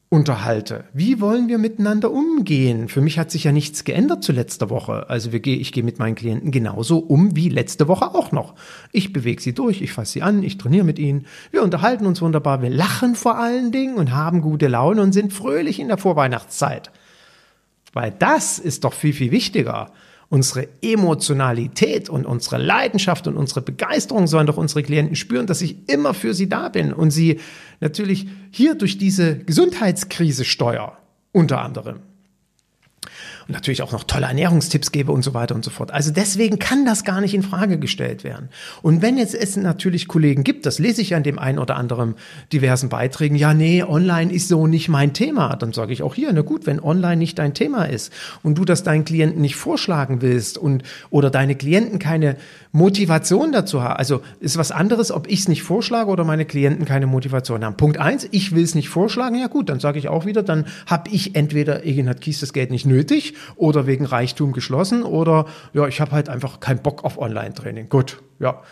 unterhalte. 0.09 0.85
Wie 0.93 1.21
wollen 1.21 1.49
wir 1.49 1.59
miteinander 1.59 2.13
umgehen? 2.13 2.89
Für 2.89 3.01
mich 3.01 3.19
hat 3.19 3.33
sich 3.33 3.45
ja 3.45 3.53
nichts 3.53 3.85
geändert 3.85 4.23
zu 4.23 4.33
letzter 4.33 4.71
Woche. 4.71 5.11
Also 5.11 5.33
wir, 5.33 5.45
ich 5.45 5.73
gehe 5.73 5.83
mit 5.83 5.99
meinen 5.99 6.15
Klienten 6.15 6.53
genauso 6.53 6.99
um 6.99 7.35
wie 7.35 7.49
letzte 7.49 7.89
Woche 7.89 8.15
auch 8.15 8.31
noch. 8.31 8.55
Ich 8.93 9.13
bewege 9.13 9.43
sie 9.43 9.55
durch, 9.55 9.83
ich 9.83 9.93
fasse 9.93 10.13
sie 10.13 10.23
an, 10.23 10.43
ich 10.45 10.57
trainiere 10.57 10.85
mit 10.85 11.01
ihnen. 11.01 11.27
Wir 11.51 11.63
unterhalten 11.63 12.07
uns 12.07 12.23
wunderbar, 12.23 12.63
wir 12.63 12.71
lachen 12.71 13.17
vor 13.17 13.39
allen 13.39 13.73
Dingen 13.73 13.97
und 13.97 14.13
haben 14.13 14.41
gute 14.41 14.69
Laune 14.69 15.03
und 15.03 15.13
sind 15.13 15.33
fröhlich 15.33 15.81
in 15.81 15.89
der 15.89 15.99
Vorweihnachtszeit. 15.99 16.93
Weil 17.95 18.11
das 18.19 18.59
ist 18.59 18.85
doch 18.85 18.93
viel, 18.93 19.15
viel 19.15 19.31
wichtiger. 19.31 19.93
Unsere 20.29 20.69
Emotionalität 20.83 22.11
und 22.11 22.27
unsere 22.27 22.59
Leidenschaft 22.59 23.27
und 23.27 23.37
unsere 23.37 23.63
Begeisterung 23.63 24.27
sollen 24.27 24.47
doch 24.47 24.57
unsere 24.57 24.83
Klienten 24.83 25.17
spüren, 25.17 25.47
dass 25.47 25.63
ich 25.63 25.89
immer 25.89 26.13
für 26.13 26.35
sie 26.35 26.49
da 26.49 26.69
bin 26.69 26.93
und 26.93 27.11
sie 27.11 27.41
natürlich 27.81 28.27
hier 28.51 28.75
durch 28.75 28.99
diese 28.99 29.39
Gesundheitskrise 29.39 30.45
steuere, 30.45 30.99
unter 31.33 31.61
anderem 31.61 32.01
und 33.47 33.55
natürlich 33.55 33.83
auch 33.83 33.93
noch 33.93 34.05
tolle 34.05 34.27
Ernährungstipps 34.27 34.93
gebe 34.93 35.13
und 35.13 35.23
so 35.23 35.35
weiter 35.35 35.55
und 35.55 35.65
so 35.65 35.71
fort. 35.71 35.93
Also 35.93 36.11
deswegen 36.11 36.59
kann 36.59 36.85
das 36.85 37.05
gar 37.05 37.21
nicht 37.21 37.35
in 37.35 37.43
Frage 37.43 37.79
gestellt 37.79 38.25
werden. 38.25 38.49
Und 38.83 39.03
wenn 39.03 39.19
jetzt 39.19 39.35
es 39.35 39.57
natürlich 39.57 40.09
Kollegen 40.09 40.45
gibt, 40.45 40.67
das 40.67 40.79
lese 40.79 41.03
ich 41.03 41.11
ja 41.11 41.17
in 41.17 41.23
dem 41.23 41.39
einen 41.39 41.59
oder 41.59 41.77
anderen 41.77 42.15
diversen 42.53 42.89
Beiträgen, 42.89 43.37
ja, 43.37 43.55
nee, 43.55 43.83
online 43.83 44.33
ist 44.33 44.49
so 44.49 44.67
nicht 44.67 44.89
mein 44.89 45.13
Thema, 45.13 45.57
dann 45.57 45.73
sage 45.73 45.93
ich 45.93 46.03
auch 46.03 46.15
hier, 46.15 46.33
na 46.33 46.43
gut, 46.43 46.67
wenn 46.67 46.81
online 46.81 47.17
nicht 47.17 47.39
dein 47.39 47.55
Thema 47.55 47.85
ist 47.85 48.13
und 48.43 48.57
du 48.57 48.65
das 48.65 48.83
deinen 48.83 49.05
Klienten 49.05 49.41
nicht 49.41 49.57
vorschlagen 49.57 50.23
willst 50.23 50.59
und 50.59 50.83
oder 51.11 51.31
deine 51.31 51.55
Klienten 51.55 51.99
keine 51.99 52.37
Motivation 52.73 53.53
dazu 53.53 53.83
haben, 53.83 53.97
also 53.97 54.23
ist 54.41 54.57
was 54.57 54.73
anderes, 54.73 55.11
ob 55.13 55.29
ich 55.29 55.41
es 55.41 55.49
nicht 55.49 55.63
vorschlage 55.63 56.11
oder 56.11 56.25
meine 56.25 56.45
Klienten 56.45 56.85
keine 56.85 57.07
Motivation 57.07 57.65
haben. 57.65 57.77
Punkt 57.77 57.99
eins, 57.99 58.27
ich 58.31 58.55
will 58.55 58.65
es 58.65 58.75
nicht 58.75 58.89
vorschlagen, 58.89 59.37
ja 59.37 59.47
gut, 59.47 59.69
dann 59.69 59.81
sage 59.81 59.99
ich 59.99 60.09
auch 60.09 60.27
wieder, 60.27 60.43
dann 60.43 60.67
habe 60.87 61.11
ich 61.11 61.37
entweder 61.37 61.85
Egenhard 61.85 62.21
Kies 62.21 62.41
das 62.41 62.53
Geld 62.53 62.71
nicht 62.71 62.87
nötig 62.87 63.34
oder 63.57 63.87
wegen 63.87 64.05
Reichtum 64.05 64.53
geschlossen 64.53 65.03
oder 65.03 65.47
ja, 65.73 65.87
ich 65.87 66.01
habe 66.01 66.13
halt 66.13 66.29
einfach 66.29 66.61
keinen 66.61 66.81
Bock 66.81 67.05
auf 67.05 67.19
Online-Training. 67.19 67.89
Gut, 67.89 68.23
ja. 68.39 68.63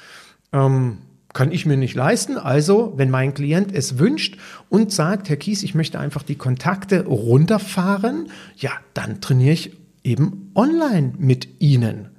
Ähm, 0.53 0.99
kann 1.33 1.51
ich 1.51 1.65
mir 1.65 1.77
nicht 1.77 1.95
leisten. 1.95 2.37
Also, 2.37 2.93
wenn 2.97 3.11
mein 3.11 3.33
Klient 3.35 3.75
es 3.75 3.99
wünscht 3.99 4.37
und 4.69 4.93
sagt, 4.93 5.29
Herr 5.29 5.37
Kies, 5.37 5.63
ich 5.63 5.75
möchte 5.75 5.99
einfach 5.99 6.23
die 6.23 6.35
Kontakte 6.35 7.07
runterfahren, 7.07 8.29
ja, 8.57 8.73
dann 8.95 9.21
trainiere 9.21 9.55
ich 9.55 9.77
eben 10.05 10.51
online 10.55 11.15
mit 11.19 11.61
Ihnen. 11.61 12.11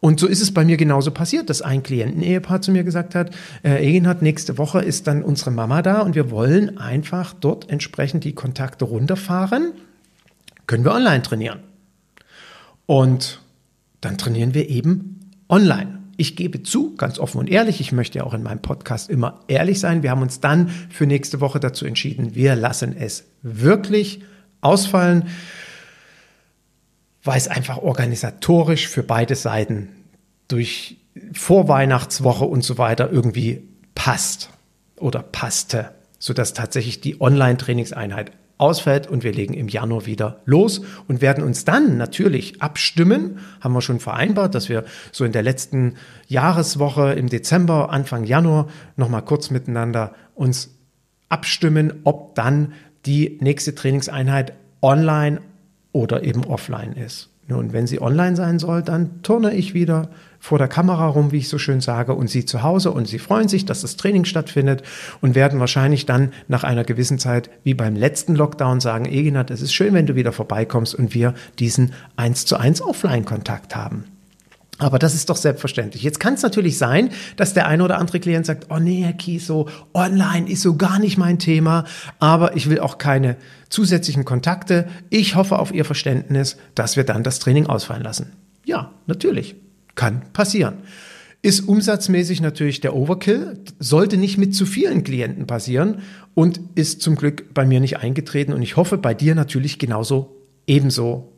Und 0.00 0.20
so 0.20 0.26
ist 0.26 0.42
es 0.42 0.52
bei 0.52 0.64
mir 0.64 0.76
genauso 0.76 1.10
passiert, 1.10 1.48
dass 1.48 1.62
ein 1.62 1.82
Klienten-Ehepaar 1.82 2.60
zu 2.60 2.70
mir 2.70 2.84
gesagt 2.84 3.14
hat, 3.14 3.30
äh, 3.64 3.82
Egenhard, 3.82 4.20
nächste 4.20 4.58
Woche 4.58 4.82
ist 4.82 5.06
dann 5.06 5.22
unsere 5.22 5.50
Mama 5.50 5.80
da 5.80 6.00
und 6.00 6.14
wir 6.14 6.30
wollen 6.30 6.76
einfach 6.78 7.32
dort 7.32 7.70
entsprechend 7.70 8.24
die 8.24 8.34
Kontakte 8.34 8.84
runterfahren 8.84 9.72
können 10.66 10.84
wir 10.84 10.92
online 10.92 11.22
trainieren. 11.22 11.60
Und 12.86 13.40
dann 14.00 14.18
trainieren 14.18 14.54
wir 14.54 14.68
eben 14.68 15.20
online. 15.48 16.02
Ich 16.16 16.36
gebe 16.36 16.62
zu, 16.62 16.94
ganz 16.94 17.18
offen 17.18 17.38
und 17.38 17.50
ehrlich, 17.50 17.80
ich 17.80 17.92
möchte 17.92 18.18
ja 18.18 18.24
auch 18.24 18.32
in 18.32 18.42
meinem 18.42 18.62
Podcast 18.62 19.10
immer 19.10 19.40
ehrlich 19.48 19.80
sein. 19.80 20.02
Wir 20.02 20.10
haben 20.10 20.22
uns 20.22 20.40
dann 20.40 20.68
für 20.68 21.06
nächste 21.06 21.40
Woche 21.40 21.60
dazu 21.60 21.84
entschieden, 21.84 22.34
wir 22.34 22.56
lassen 22.56 22.96
es 22.96 23.24
wirklich 23.42 24.22
ausfallen, 24.62 25.28
weil 27.22 27.36
es 27.36 27.48
einfach 27.48 27.78
organisatorisch 27.78 28.88
für 28.88 29.02
beide 29.02 29.34
Seiten 29.34 29.88
durch 30.48 30.96
Vorweihnachtswoche 31.32 32.44
und 32.44 32.62
so 32.62 32.78
weiter 32.78 33.10
irgendwie 33.10 33.62
passt 33.94 34.50
oder 34.96 35.22
passte, 35.22 35.90
sodass 36.18 36.54
tatsächlich 36.54 37.00
die 37.00 37.20
Online-Trainingseinheit 37.20 38.32
ausfällt 38.58 39.06
und 39.06 39.22
wir 39.22 39.32
legen 39.32 39.54
im 39.54 39.68
Januar 39.68 40.06
wieder 40.06 40.40
los 40.44 40.80
und 41.08 41.20
werden 41.20 41.44
uns 41.44 41.64
dann 41.64 41.96
natürlich 41.96 42.62
abstimmen, 42.62 43.38
haben 43.60 43.74
wir 43.74 43.82
schon 43.82 44.00
vereinbart, 44.00 44.54
dass 44.54 44.68
wir 44.68 44.84
so 45.12 45.24
in 45.24 45.32
der 45.32 45.42
letzten 45.42 45.94
Jahreswoche 46.26 47.12
im 47.12 47.28
Dezember, 47.28 47.90
Anfang 47.90 48.24
Januar 48.24 48.68
nochmal 48.96 49.22
kurz 49.22 49.50
miteinander 49.50 50.14
uns 50.34 50.74
abstimmen, 51.28 52.00
ob 52.04 52.34
dann 52.34 52.72
die 53.04 53.38
nächste 53.40 53.74
Trainingseinheit 53.74 54.54
online 54.82 55.40
oder 55.92 56.24
eben 56.24 56.44
offline 56.44 56.92
ist. 56.92 57.30
Nun, 57.48 57.72
wenn 57.72 57.86
sie 57.86 58.02
online 58.02 58.34
sein 58.34 58.58
soll, 58.58 58.82
dann 58.82 59.22
turne 59.22 59.54
ich 59.54 59.72
wieder 59.72 60.08
vor 60.40 60.58
der 60.58 60.66
Kamera 60.66 61.06
rum, 61.06 61.30
wie 61.30 61.38
ich 61.38 61.48
so 61.48 61.58
schön 61.58 61.80
sage, 61.80 62.12
und 62.14 62.28
sie 62.28 62.44
zu 62.44 62.62
Hause 62.62 62.90
und 62.90 63.06
sie 63.06 63.20
freuen 63.20 63.48
sich, 63.48 63.64
dass 63.64 63.82
das 63.82 63.96
Training 63.96 64.24
stattfindet 64.24 64.82
und 65.20 65.36
werden 65.36 65.60
wahrscheinlich 65.60 66.06
dann 66.06 66.32
nach 66.48 66.64
einer 66.64 66.84
gewissen 66.84 67.20
Zeit, 67.20 67.50
wie 67.62 67.74
beim 67.74 67.94
letzten 67.94 68.34
Lockdown, 68.34 68.80
sagen, 68.80 69.06
Eginat, 69.06 69.50
es 69.50 69.62
ist 69.62 69.74
schön, 69.74 69.94
wenn 69.94 70.06
du 70.06 70.16
wieder 70.16 70.32
vorbeikommst 70.32 70.94
und 70.94 71.14
wir 71.14 71.34
diesen 71.60 71.92
1 72.16 72.46
zu 72.46 72.56
1 72.56 72.82
Offline-Kontakt 72.82 73.76
haben. 73.76 74.15
Aber 74.78 74.98
das 74.98 75.14
ist 75.14 75.30
doch 75.30 75.36
selbstverständlich. 75.36 76.02
Jetzt 76.02 76.20
kann 76.20 76.34
es 76.34 76.42
natürlich 76.42 76.76
sein, 76.76 77.10
dass 77.36 77.54
der 77.54 77.66
eine 77.66 77.82
oder 77.82 77.98
andere 77.98 78.20
Klient 78.20 78.44
sagt, 78.44 78.66
oh 78.68 78.78
nee, 78.78 79.02
Herr 79.02 79.14
Kies, 79.14 79.46
so 79.46 79.68
online 79.94 80.50
ist 80.50 80.62
so 80.62 80.76
gar 80.76 80.98
nicht 80.98 81.16
mein 81.16 81.38
Thema, 81.38 81.84
aber 82.18 82.56
ich 82.56 82.68
will 82.68 82.80
auch 82.80 82.98
keine 82.98 83.36
zusätzlichen 83.70 84.26
Kontakte. 84.26 84.88
Ich 85.08 85.34
hoffe 85.34 85.58
auf 85.58 85.72
Ihr 85.72 85.86
Verständnis, 85.86 86.58
dass 86.74 86.96
wir 86.96 87.04
dann 87.04 87.22
das 87.22 87.38
Training 87.38 87.66
ausfallen 87.66 88.02
lassen. 88.02 88.32
Ja, 88.64 88.92
natürlich. 89.06 89.56
Kann 89.94 90.22
passieren. 90.34 90.74
Ist 91.40 91.60
umsatzmäßig 91.60 92.40
natürlich 92.42 92.80
der 92.80 92.94
Overkill, 92.94 93.58
sollte 93.78 94.16
nicht 94.18 94.36
mit 94.36 94.54
zu 94.54 94.66
vielen 94.66 95.04
Klienten 95.04 95.46
passieren 95.46 96.02
und 96.34 96.60
ist 96.74 97.00
zum 97.00 97.14
Glück 97.16 97.54
bei 97.54 97.64
mir 97.64 97.80
nicht 97.80 97.98
eingetreten 97.98 98.52
und 98.52 98.62
ich 98.62 98.76
hoffe 98.76 98.98
bei 98.98 99.14
dir 99.14 99.34
natürlich 99.34 99.78
genauso 99.78 100.36
ebenso, 100.66 101.32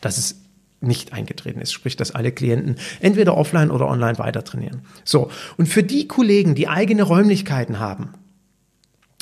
dass 0.00 0.18
es 0.18 0.42
nicht 0.80 1.12
eingetreten 1.12 1.60
ist, 1.60 1.72
sprich, 1.72 1.96
dass 1.96 2.12
alle 2.12 2.32
Klienten 2.32 2.76
entweder 3.00 3.36
offline 3.36 3.70
oder 3.70 3.88
online 3.88 4.18
weiter 4.18 4.44
trainieren. 4.44 4.82
So, 5.04 5.30
und 5.56 5.66
für 5.66 5.82
die 5.82 6.06
Kollegen, 6.06 6.54
die 6.54 6.68
eigene 6.68 7.02
Räumlichkeiten 7.02 7.78
haben, 7.78 8.12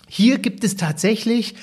hier 0.08 0.38
gibt 0.38 0.64
es 0.64 0.76
tatsächlich 0.76 1.54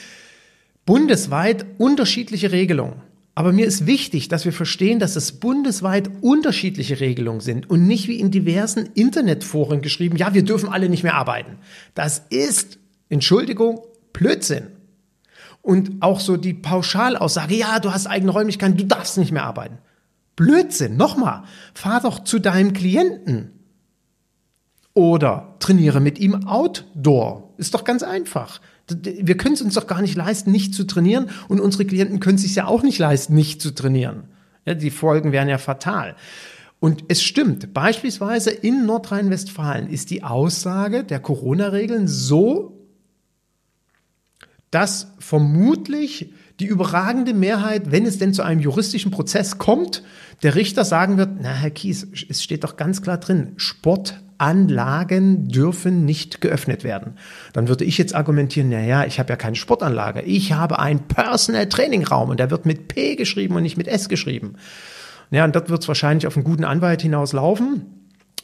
bundesweit 0.85 1.65
unterschiedliche 1.77 2.51
Regelungen. 2.51 3.01
Aber 3.35 3.51
mir 3.51 3.65
ist 3.65 3.87
wichtig, 3.87 4.27
dass 4.27 4.45
wir 4.45 4.53
verstehen, 4.53 4.99
dass 4.99 5.15
es 5.15 5.31
bundesweit 5.31 6.09
unterschiedliche 6.21 6.99
Regelungen 6.99 7.41
sind 7.41 7.67
und 7.67 7.87
nicht 7.87 8.07
wie 8.07 8.19
in 8.19 8.29
diversen 8.29 8.89
Internetforen 8.93 9.81
geschrieben, 9.81 10.17
ja, 10.17 10.35
wir 10.35 10.43
dürfen 10.43 10.69
alle 10.69 10.87
nicht 10.87 11.01
mehr 11.03 11.15
arbeiten. 11.15 11.57
Das 11.95 12.23
ist, 12.29 12.77
Entschuldigung, 13.09 13.81
Blödsinn. 14.11 14.67
Und 15.63 16.01
auch 16.01 16.19
so 16.19 16.35
die 16.37 16.53
Pauschalaussage, 16.53 17.55
ja, 17.55 17.79
du 17.79 17.91
hast 17.91 18.05
eigene 18.05 18.31
Räumlichkeiten, 18.31 18.77
du 18.77 18.85
darfst 18.85 19.17
nicht 19.17 19.31
mehr 19.31 19.45
arbeiten. 19.45 19.77
Blödsinn, 20.35 20.97
nochmal, 20.97 21.43
fahr 21.73 22.01
doch 22.01 22.23
zu 22.23 22.37
deinem 22.37 22.73
Klienten. 22.73 23.51
Oder 24.93 25.55
trainiere 25.59 26.01
mit 26.01 26.19
ihm 26.19 26.45
Outdoor. 26.45 27.53
Ist 27.57 27.73
doch 27.73 27.85
ganz 27.85 28.03
einfach. 28.03 28.59
Wir 28.89 29.37
können 29.37 29.55
es 29.55 29.61
uns 29.61 29.75
doch 29.75 29.87
gar 29.87 30.01
nicht 30.01 30.15
leisten, 30.15 30.51
nicht 30.51 30.75
zu 30.75 30.83
trainieren. 30.83 31.29
Und 31.47 31.61
unsere 31.61 31.85
Klienten 31.85 32.19
können 32.19 32.35
es 32.35 32.41
sich 32.41 32.55
ja 32.55 32.67
auch 32.67 32.83
nicht 32.83 32.99
leisten, 32.99 33.33
nicht 33.33 33.61
zu 33.61 33.71
trainieren. 33.73 34.25
Ja, 34.65 34.73
die 34.73 34.91
Folgen 34.91 35.31
wären 35.31 35.47
ja 35.47 35.57
fatal. 35.57 36.15
Und 36.81 37.05
es 37.07 37.23
stimmt, 37.23 37.73
beispielsweise 37.73 38.51
in 38.51 38.85
Nordrhein-Westfalen 38.85 39.87
ist 39.87 40.09
die 40.09 40.23
Aussage 40.23 41.05
der 41.05 41.21
Corona-Regeln 41.21 42.09
so 42.09 42.82
dass 44.73 45.13
vermutlich 45.19 46.33
die 46.59 46.65
überragende 46.65 47.33
Mehrheit, 47.33 47.91
wenn 47.91 48.05
es 48.05 48.17
denn 48.17 48.33
zu 48.33 48.43
einem 48.43 48.61
juristischen 48.61 49.11
Prozess 49.11 49.57
kommt, 49.57 50.03
der 50.43 50.55
Richter 50.55 50.85
sagen 50.85 51.17
wird, 51.17 51.29
na 51.41 51.53
Herr 51.53 51.71
Kies, 51.71 52.07
es 52.29 52.43
steht 52.43 52.63
doch 52.63 52.75
ganz 52.75 53.01
klar 53.01 53.17
drin, 53.17 53.53
Sportanlagen 53.57 55.47
dürfen 55.47 56.05
nicht 56.05 56.41
geöffnet 56.41 56.83
werden. 56.83 57.17
Dann 57.53 57.67
würde 57.67 57.85
ich 57.85 57.97
jetzt 57.97 58.15
argumentieren, 58.15 58.69
na 58.69 58.83
ja, 58.83 59.05
ich 59.05 59.19
habe 59.19 59.29
ja 59.29 59.35
keine 59.35 59.55
Sportanlage, 59.55 60.21
ich 60.21 60.53
habe 60.53 60.79
einen 60.79 61.07
Personal 61.07 61.69
Training 61.69 62.05
Raum 62.05 62.29
und 62.29 62.39
der 62.39 62.51
wird 62.51 62.65
mit 62.65 62.87
P 62.87 63.15
geschrieben 63.15 63.55
und 63.55 63.63
nicht 63.63 63.77
mit 63.77 63.87
S 63.87 64.09
geschrieben. 64.09 64.55
Ja, 65.31 65.45
und 65.45 65.55
dort 65.55 65.69
wird 65.69 65.81
es 65.81 65.87
wahrscheinlich 65.87 66.27
auf 66.27 66.35
einen 66.35 66.43
guten 66.43 66.63
Anwalt 66.63 67.01
hinauslaufen 67.01 68.02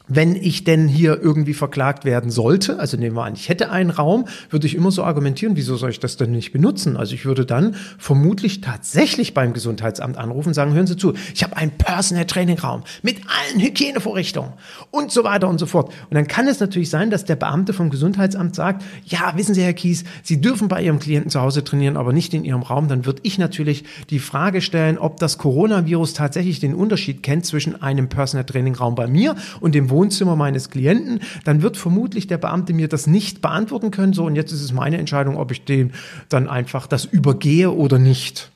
wenn 0.10 0.36
ich 0.36 0.64
denn 0.64 0.88
hier 0.88 1.22
irgendwie 1.22 1.54
verklagt 1.54 2.04
werden 2.04 2.32
sollte, 2.32 2.80
also 2.80 2.98
nehmen 2.98 3.16
wir 3.16 3.24
an, 3.24 3.36
ich 3.36 3.48
hätte 3.48 3.70
einen 3.70 3.92
Raum, 3.92 4.26
würde 4.50 4.68
ich 4.68 4.76
immer 4.76 4.92
so 4.92 5.04
argumentieren, 5.04 5.56
wieso 5.56 5.78
soll 5.78 5.92
ich 5.92 6.00
das 6.00 6.18
denn 6.18 6.32
nicht 6.32 6.52
benutzen? 6.52 6.98
Also 6.98 7.14
ich 7.14 7.26
würde 7.26 7.46
dann 7.46 7.76
vermutlich 7.98 8.62
tatsächlich 8.62 9.34
beim 9.34 9.54
Gesundheitsamt 9.54 10.18
anrufen 10.18 10.54
sagen, 10.54 10.74
hören 10.74 10.88
Sie 10.88 10.98
zu, 10.98 11.14
ich 11.34 11.44
habe 11.44 11.56
einen 11.56 11.72
Personal 11.72 12.26
Training 12.26 12.58
Raum 12.58 12.84
mit 13.04 13.18
allen 13.28 13.62
Hygienevorrichtungen 13.62 14.54
und 14.92 15.12
so 15.12 15.24
weiter 15.24 15.48
und 15.48 15.60
so 15.60 15.68
fort. 15.68 15.94
Und 16.10 16.16
dann 16.16 16.28
kann 16.28 16.48
es 16.48 16.60
natürlich 16.60 16.90
sein, 16.90 17.12
dass 17.12 17.26
der 17.26 17.36
Beamte 17.36 17.74
vom 17.74 17.92
Gesundheitsamt 17.92 18.56
sagt, 18.56 18.84
ja, 19.06 19.34
wissen 19.36 19.54
Sie, 19.54 19.62
Herr 19.62 19.74
Kies, 19.74 20.04
Sie 20.24 20.42
dürfen 20.42 20.68
bei 20.68 20.82
Ihrem 20.82 21.00
Klienten 21.00 21.30
zu 21.30 21.40
Hause 21.40 21.64
trainieren, 21.64 21.98
aber 21.98 22.14
nicht 22.14 22.34
in 22.34 22.44
Ihrem 22.44 22.64
Raum. 22.64 22.88
Dann 22.88 23.06
würde 23.06 23.22
ich 23.24 23.38
natürlich 23.38 23.84
die 24.10 24.20
Frage 24.20 24.62
stellen, 24.62 24.98
ob 24.98 25.20
das 25.20 25.38
Coronavirus 25.38 26.14
tatsächlich 26.14 26.60
den 26.60 26.74
Unterschied 26.74 27.22
kennt 27.22 27.46
zwischen 27.46 27.82
einem 27.82 28.10
Personal 28.10 28.46
Training 28.46 28.76
Raum 28.76 28.96
bei 28.96 29.08
mir 29.08 29.36
und 29.60 29.76
dem 29.76 29.90
Wohnzimmer 30.00 30.38
meines 30.38 30.70
Klienten, 30.70 31.20
dann 31.44 31.62
wird 31.62 31.76
vermutlich 31.76 32.28
der 32.28 32.38
Beamte 32.38 32.74
mir 32.74 32.88
das 32.88 33.06
nicht 33.06 33.42
beantworten 33.42 33.92
können. 33.92 34.14
So, 34.14 34.26
und 34.26 34.36
jetzt 34.36 34.54
ist 34.54 34.64
es 34.64 34.72
meine 34.72 34.98
Entscheidung, 34.98 35.36
ob 35.36 35.52
ich 35.52 35.66
dem 35.66 35.92
dann 36.30 36.48
einfach 36.48 36.88
das 36.88 37.04
übergehe 37.04 37.72
oder 37.72 38.00
nicht. 38.00 38.52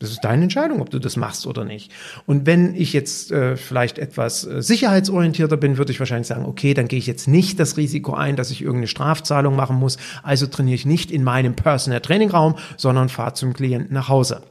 Das 0.00 0.10
ist 0.10 0.20
deine 0.22 0.44
Entscheidung, 0.44 0.80
ob 0.80 0.90
du 0.90 0.98
das 0.98 1.16
machst 1.16 1.46
oder 1.46 1.64
nicht. 1.64 1.92
Und 2.26 2.46
wenn 2.46 2.74
ich 2.74 2.92
jetzt 2.92 3.32
äh, 3.32 3.56
vielleicht 3.56 3.98
etwas 3.98 4.46
äh, 4.46 4.62
sicherheitsorientierter 4.62 5.56
bin, 5.56 5.76
würde 5.76 5.90
ich 5.90 5.98
wahrscheinlich 5.98 6.28
sagen, 6.28 6.44
okay, 6.44 6.74
dann 6.74 6.86
gehe 6.86 6.98
ich 6.98 7.06
jetzt 7.06 7.26
nicht 7.26 7.58
das 7.58 7.76
Risiko 7.76 8.14
ein, 8.14 8.36
dass 8.36 8.50
ich 8.50 8.60
irgendeine 8.62 8.86
Strafzahlung 8.86 9.56
machen 9.56 9.76
muss. 9.76 9.98
Also 10.22 10.46
trainiere 10.46 10.76
ich 10.76 10.86
nicht 10.86 11.10
in 11.10 11.24
meinem 11.24 11.54
Personal 11.54 12.00
Training 12.00 12.30
Raum, 12.30 12.54
sondern 12.76 13.08
fahre 13.08 13.34
zum 13.34 13.54
Klienten 13.54 13.92
nach 13.92 14.08
Hause. 14.08 14.42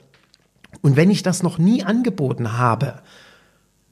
Und 0.82 0.96
wenn 0.96 1.12
ich 1.12 1.24
das 1.24 1.44
noch 1.44 1.58
nie 1.58 1.84
angeboten 1.84 2.58
habe, 2.58 2.96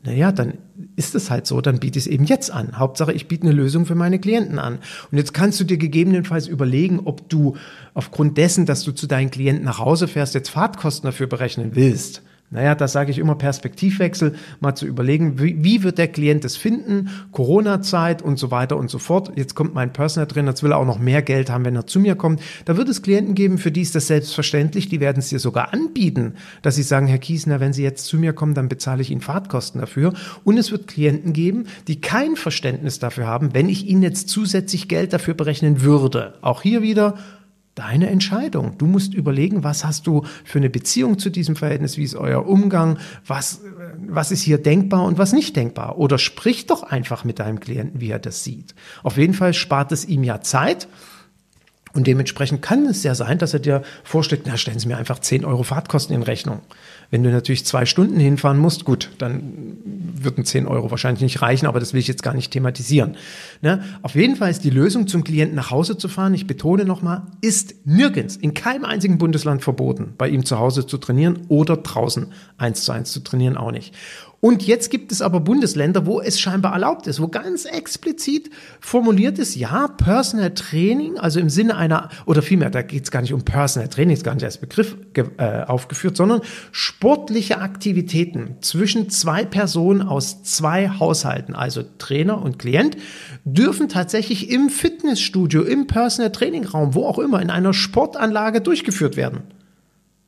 naja, 0.04 0.32
dann 0.32 0.56
ist 0.96 1.16
es 1.16 1.30
halt 1.30 1.46
so, 1.46 1.62
dann 1.62 1.80
biete 1.80 2.00
ich 2.00 2.06
es 2.06 2.12
eben 2.12 2.26
jetzt 2.26 2.52
an. 2.52 2.78
Hauptsache, 2.78 3.12
ich 3.12 3.28
biete 3.28 3.44
eine 3.44 3.54
Lösung 3.54 3.86
für 3.86 3.96
meine 3.96 4.20
Klienten 4.20 4.60
an. 4.60 4.80
Und 5.12 5.18
jetzt 5.18 5.34
kannst 5.34 5.60
du 5.60 5.64
dir 5.64 5.78
gegebenenfalls 5.78 6.48
überlegen, 6.48 7.02
ob 7.04 7.28
du 7.30 7.56
aufgrund 7.94 8.38
dessen, 8.38 8.66
dass 8.66 8.84
du 8.84 8.92
zu 8.92 9.08
deinen 9.08 9.32
Klienten 9.32 9.66
nach 9.66 9.80
Hause 9.80 10.08
fährst, 10.08 10.34
jetzt 10.34 10.50
Fahrtkosten 10.50 11.08
dafür 11.08 11.28
berechnen 11.28 11.72
willst. 11.74 12.22
Naja, 12.52 12.76
da 12.76 12.88
sage 12.88 13.10
ich 13.10 13.18
immer 13.18 13.36
Perspektivwechsel, 13.36 14.36
mal 14.60 14.76
zu 14.76 14.86
überlegen, 14.86 15.42
wie, 15.42 15.64
wie 15.64 15.82
wird 15.82 15.98
der 15.98 16.08
Klient 16.08 16.46
es 16.46 16.56
finden, 16.56 17.10
Corona-Zeit 17.32 18.22
und 18.22 18.38
so 18.38 18.52
weiter 18.52 18.78
und 18.78 18.90
so 18.90 19.00
fort. 19.00 19.32
Jetzt 19.36 19.56
kommt 19.56 19.74
mein 19.74 19.92
Personal 19.92 20.28
Trainer, 20.28 20.52
jetzt 20.52 20.62
will 20.62 20.72
er 20.72 20.78
auch 20.78 20.86
noch 20.86 21.00
mehr 21.00 21.24
Geld 21.24 21.50
haben, 21.50 21.66
wenn 21.66 21.76
er 21.76 21.88
zu 21.88 22.00
mir 22.00 22.16
kommt. 22.16 22.42
Da 22.66 22.78
wird 22.78 22.88
es 22.88 23.02
Klienten 23.02 23.34
geben, 23.34 23.58
für 23.58 23.72
die 23.72 23.82
ist 23.82 23.96
das 23.96 24.08
selbstverständlich, 24.08 24.90
die 24.90 25.00
werden 25.00 25.20
es 25.20 25.30
dir 25.30 25.40
sogar 25.40 25.74
anbieten, 25.74 26.36
dass 26.62 26.76
sie 26.76 26.84
sagen, 26.84 27.08
Herr 27.08 27.18
Kiesner, 27.18 27.60
wenn 27.60 27.74
Sie 27.74 27.84
jetzt 27.84 28.06
zu 28.06 28.18
mir 28.18 28.32
kommen, 28.32 28.54
dann 28.54 28.70
bezahle 28.70 29.02
ich 29.02 29.10
Ihnen 29.10 29.22
Fahrtkosten 29.22 29.82
dafür. 29.82 30.14
Und 30.44 30.60
es 30.60 30.72
wird 30.72 30.88
Klienten 30.88 31.34
geben, 31.34 31.66
die 31.88 32.00
kein 32.00 32.36
Verständnis 32.36 33.00
dafür 33.00 33.26
haben, 33.26 33.56
wenn 33.56 33.70
ich 33.70 33.88
Ihnen 33.88 34.04
jetzt 34.04 34.30
zusätzlich 34.30 34.88
Geld 34.88 35.14
dafür 35.14 35.34
berechnen 35.34 35.82
würde. 35.82 36.36
Auch 36.42 36.62
hier 36.62 36.84
wieder 36.84 37.16
deine 37.76 38.10
Entscheidung. 38.10 38.78
Du 38.78 38.86
musst 38.86 39.14
überlegen, 39.14 39.64
was 39.64 39.84
hast 39.84 40.08
du 40.08 40.24
für 40.46 40.60
eine 40.60 40.70
Beziehung 40.70 41.20
zu 41.20 41.30
diesem 41.30 41.58
Verhältnis, 41.58 41.98
wie 41.98 42.04
ist 42.04 42.16
euer 42.16 42.48
Umgang, 42.48 42.98
was, 43.28 43.62
was 43.98 44.32
ist 44.32 44.42
hier 44.42 44.58
denkbar 44.58 45.04
und 45.04 45.18
was 45.18 45.34
nicht 45.34 45.56
denkbar. 45.56 45.98
Oder 45.98 46.18
sprich 46.18 46.66
doch 46.66 46.84
einfach 46.84 47.26
mit 47.26 47.40
deinem 47.40 47.60
Klienten, 47.60 48.00
wie 48.00 48.10
er 48.10 48.20
das 48.20 48.46
sieht. 48.46 48.74
Auf 49.04 49.18
jeden 49.18 49.34
Fall 49.34 49.54
spart 49.54 49.92
es 49.92 50.06
ihm 50.06 50.24
ja 50.24 50.42
Zeit. 50.42 50.88
Und 51.94 52.08
dementsprechend 52.08 52.62
kann 52.62 52.86
es 52.88 53.04
ja 53.04 53.16
sein, 53.16 53.38
dass 53.38 53.54
er 53.54 53.60
dir 53.60 53.82
vorstellt, 54.04 54.42
na, 54.46 54.58
stellen 54.58 54.80
Sie 54.80 54.88
mir 54.88 54.98
einfach 54.98 55.20
10 55.20 55.46
Euro 55.46 55.64
Fahrtkosten 55.64 56.14
in 56.14 56.24
Rechnung. 56.24 56.60
Wenn 57.12 57.24
du 57.24 57.32
natürlich 57.32 57.66
zwei 57.66 57.86
Stunden 57.86 58.20
hinfahren 58.20 58.58
musst, 58.58 58.86
gut, 58.86 59.12
dann 59.18 59.78
würden 60.16 60.46
10 60.46 60.68
Euro 60.68 60.92
wahrscheinlich 60.92 61.22
nicht 61.22 61.42
reichen, 61.42 61.68
aber 61.68 61.80
das 61.80 61.94
will 61.94 62.00
ich 62.00 62.08
jetzt 62.08 62.24
gar 62.24 62.34
nicht 62.34 62.52
thematisieren. 62.52 63.16
Ne? 63.62 63.84
Auf 64.02 64.16
jeden 64.16 64.36
Fall 64.36 64.52
ist 64.52 64.64
die 64.64 64.70
Lösung, 64.70 65.08
zum 65.08 65.24
Klienten 65.24 65.56
nach 65.56 65.72
Hause 65.72 65.98
zu 65.98 66.08
fahren, 66.08 66.34
ich 66.34 66.48
betone 66.48 66.86
nochmal, 66.86 67.24
ist 67.42 67.76
nirgends, 67.86 68.36
in 68.36 68.54
keinem 68.54 68.86
einzigen 68.86 69.18
Bundesland 69.18 69.64
verboten, 69.64 70.14
bei 70.18 70.30
ihm 70.30 70.46
zu 70.46 70.60
Hause 70.60 70.88
zu 70.88 70.98
trainieren 70.98 71.42
oder 71.48 71.78
draußen 71.78 72.28
eins 72.58 72.84
zu 72.84 72.92
eins 72.92 73.12
zu 73.12 73.22
trainieren 73.22 73.58
auch 73.58 73.72
nicht. 73.72 73.94
Und 74.42 74.64
jetzt 74.64 74.92
gibt 74.92 75.12
es 75.12 75.22
aber 75.22 75.40
Bundesländer, 75.40 76.06
wo 76.06 76.22
es 76.22 76.40
scheinbar 76.40 76.74
erlaubt 76.74 77.08
ist, 77.08 77.20
wo 77.20 77.28
ganz 77.28 77.66
explizit 77.66 78.50
formuliert 78.80 79.40
ist, 79.40 79.56
ja, 79.56 79.88
Personal 79.88 80.54
Training, 80.54 81.18
also 81.18 81.40
im 81.40 81.50
Sinne 81.50 81.78
einer, 81.78 82.10
oder 82.26 82.42
vielmehr, 82.42 82.70
da 82.70 82.82
geht 82.82 83.06
es 83.06 83.12
gar 83.12 83.22
nicht 83.22 83.34
um 83.34 83.44
Personal 83.44 83.90
Training, 83.90 84.14
ist 84.14 84.24
gar 84.24 84.36
nicht 84.36 84.44
als 84.44 84.58
Begriff 84.58 84.98
äh, 85.38 85.64
aufgeführt, 85.64 86.18
sondern 86.18 86.42
sportliche 86.72 87.60
Aktivitäten 87.60 88.58
zwischen 88.62 89.10
zwei 89.10 89.46
Personen 89.46 90.02
aus 90.02 90.44
zwei 90.44 90.90
Haushalten, 90.90 91.56
also 91.56 91.84
Trainer 91.98 92.42
und 92.42 92.60
Klient, 92.60 92.98
dürfen 93.46 93.90
tatsächlich 93.90 94.52
im 94.52 94.70
Fitnessstudio, 94.70 95.64
im 95.64 95.88
Personal 95.88 96.32
Training 96.32 96.66
Raum, 96.66 96.94
wo 96.94 97.06
auch 97.06 97.20
immer, 97.20 97.42
in 97.42 97.50
einer 97.50 97.74
Sportanlage 97.74 98.62
durchgeführt 98.62 99.18
werden. 99.18 99.44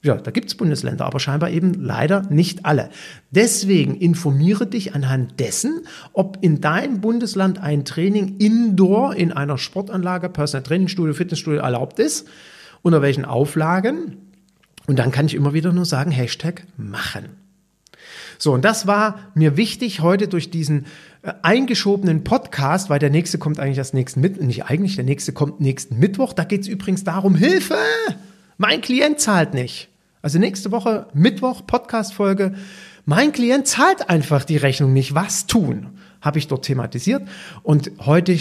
Ja, 0.04 0.16
da 0.16 0.32
gibt 0.32 0.48
es 0.48 0.56
Bundesländer, 0.56 1.06
aber 1.06 1.20
scheinbar 1.20 1.50
eben 1.50 1.74
leider 1.74 2.22
nicht 2.30 2.66
alle. 2.66 2.90
Deswegen 3.32 3.96
informiere 3.96 4.68
dich 4.68 4.94
anhand 4.94 5.40
dessen, 5.40 5.82
ob 6.14 6.38
in 6.42 6.62
deinem 6.62 7.02
Bundesland 7.02 7.60
ein 7.60 7.84
Training 7.84 8.38
indoor 8.38 9.16
in 9.16 9.32
einer 9.32 9.58
Sportanlage, 9.58 10.30
Personal 10.30 10.64
Trainingsstudio, 10.64 11.14
Fitnessstudio 11.14 11.62
erlaubt 11.62 12.00
ist, 12.00 12.28
unter 12.84 13.02
welchen 13.02 13.26
Auflagen. 13.26 14.18
Und 14.86 15.00
dann 15.00 15.12
kann 15.12 15.26
ich 15.26 15.34
immer 15.34 15.54
wieder 15.54 15.74
nur 15.74 15.86
sagen, 15.86 16.12
Hashtag 16.12 16.64
machen. 16.78 17.26
So, 18.38 18.54
und 18.54 18.64
das 18.64 18.86
war 18.86 19.32
mir 19.34 19.58
wichtig 19.58 20.02
heute 20.02 20.28
durch 20.28 20.52
diesen 20.52 20.86
äh, 21.24 21.34
eingeschobenen 21.42 22.24
Podcast, 22.24 22.90
weil 22.90 23.00
der 23.00 23.10
nächste 23.10 23.40
kommt 23.40 23.60
eigentlich 23.60 23.80
erst 23.80 23.96
nächsten 23.96 24.22
Mittwoch, 24.22 24.44
nicht 24.44 24.66
eigentlich, 24.66 24.96
der 24.96 25.06
nächste 25.06 25.34
kommt 25.34 25.60
nächsten 25.60 25.98
Mittwoch. 25.98 26.34
Da 26.34 26.44
geht 26.44 26.62
es 26.62 26.68
übrigens 26.68 27.04
darum, 27.04 27.36
Hilfe! 27.36 27.76
Mein 28.58 28.82
Klient 28.82 29.20
zahlt 29.20 29.54
nicht. 29.54 29.90
Also 30.24 30.40
nächste 30.40 30.72
Woche 30.72 31.08
Mittwoch 31.14 31.68
Podcast-Folge. 31.68 32.56
Mein 33.06 33.32
Klient 33.32 33.68
zahlt 33.68 34.10
einfach 34.10 34.44
die 34.44 34.58
Rechnung 34.58 34.94
nicht. 34.94 35.14
Was 35.14 35.46
tun? 35.46 36.00
Habe 36.22 36.40
ich 36.40 36.48
dort 36.48 36.66
thematisiert. 36.66 37.22
Und 37.62 37.92
heute 38.00 38.36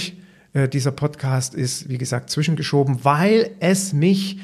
äh, 0.55 0.69
dieser 0.71 0.91
Podcast 0.91 1.55
ist, 1.55 1.91
wie 1.91 1.99
gesagt, 1.99 2.31
zwischengeschoben, 2.31 3.05
weil 3.05 3.51
es 3.61 3.93
mich 3.93 4.39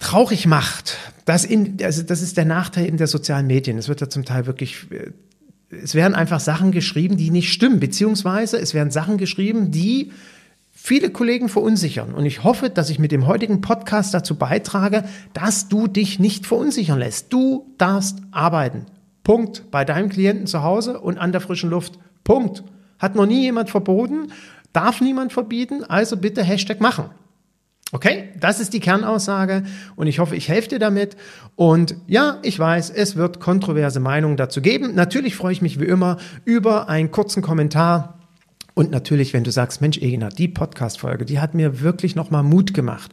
traurig 0.00 0.46
macht. 0.46 0.98
Das, 1.24 1.46
in, 1.46 1.78
also 1.82 2.02
das 2.02 2.20
ist 2.20 2.36
der 2.36 2.44
Nachteil 2.44 2.84
in 2.84 2.98
der 2.98 3.06
sozialen 3.06 3.46
Medien. 3.46 3.78
Es 3.78 3.88
wird 3.88 4.02
ja 4.02 4.10
zum 4.10 4.26
Teil 4.26 4.44
wirklich, 4.44 4.86
äh, 4.90 5.12
es 5.74 5.94
werden 5.94 6.14
einfach 6.14 6.40
Sachen 6.40 6.72
geschrieben, 6.72 7.16
die 7.16 7.30
nicht 7.30 7.50
stimmen, 7.50 7.80
beziehungsweise 7.80 8.58
es 8.58 8.74
werden 8.74 8.90
Sachen 8.90 9.16
geschrieben, 9.16 9.70
die 9.70 10.12
viele 10.82 11.10
Kollegen 11.10 11.50
verunsichern. 11.50 12.14
Und 12.14 12.24
ich 12.24 12.42
hoffe, 12.42 12.70
dass 12.70 12.88
ich 12.88 12.98
mit 12.98 13.12
dem 13.12 13.26
heutigen 13.26 13.60
Podcast 13.60 14.14
dazu 14.14 14.36
beitrage, 14.36 15.04
dass 15.34 15.68
du 15.68 15.86
dich 15.86 16.18
nicht 16.18 16.46
verunsichern 16.46 16.98
lässt. 16.98 17.32
Du 17.32 17.66
darfst 17.76 18.18
arbeiten. 18.30 18.86
Punkt. 19.22 19.70
Bei 19.70 19.84
deinem 19.84 20.08
Klienten 20.08 20.46
zu 20.46 20.62
Hause 20.62 20.98
und 20.98 21.18
an 21.18 21.32
der 21.32 21.42
frischen 21.42 21.68
Luft. 21.68 21.98
Punkt. 22.24 22.64
Hat 22.98 23.14
noch 23.14 23.26
nie 23.26 23.42
jemand 23.42 23.68
verboten, 23.70 24.32
darf 24.72 25.00
niemand 25.00 25.32
verbieten, 25.32 25.84
also 25.84 26.16
bitte 26.16 26.42
Hashtag 26.42 26.80
machen. 26.80 27.06
Okay, 27.92 28.30
das 28.38 28.60
ist 28.60 28.72
die 28.72 28.80
Kernaussage 28.80 29.64
und 29.96 30.06
ich 30.06 30.18
hoffe, 30.18 30.36
ich 30.36 30.48
helfe 30.48 30.68
dir 30.68 30.78
damit. 30.78 31.16
Und 31.56 31.96
ja, 32.06 32.38
ich 32.42 32.58
weiß, 32.58 32.90
es 32.90 33.16
wird 33.16 33.40
kontroverse 33.40 34.00
Meinungen 34.00 34.36
dazu 34.36 34.60
geben. 34.60 34.94
Natürlich 34.94 35.34
freue 35.34 35.52
ich 35.52 35.62
mich 35.62 35.80
wie 35.80 35.86
immer 35.86 36.16
über 36.44 36.88
einen 36.88 37.10
kurzen 37.10 37.42
Kommentar 37.42 38.19
und 38.74 38.90
natürlich, 38.90 39.32
wenn 39.32 39.44
du 39.44 39.50
sagst, 39.50 39.80
Mensch, 39.80 39.98
Egina, 39.98 40.28
die 40.28 40.48
Podcast-Folge, 40.48 41.24
die 41.24 41.40
hat 41.40 41.54
mir 41.54 41.80
wirklich 41.80 42.16
nochmal 42.16 42.42
Mut 42.42 42.74
gemacht. 42.74 43.12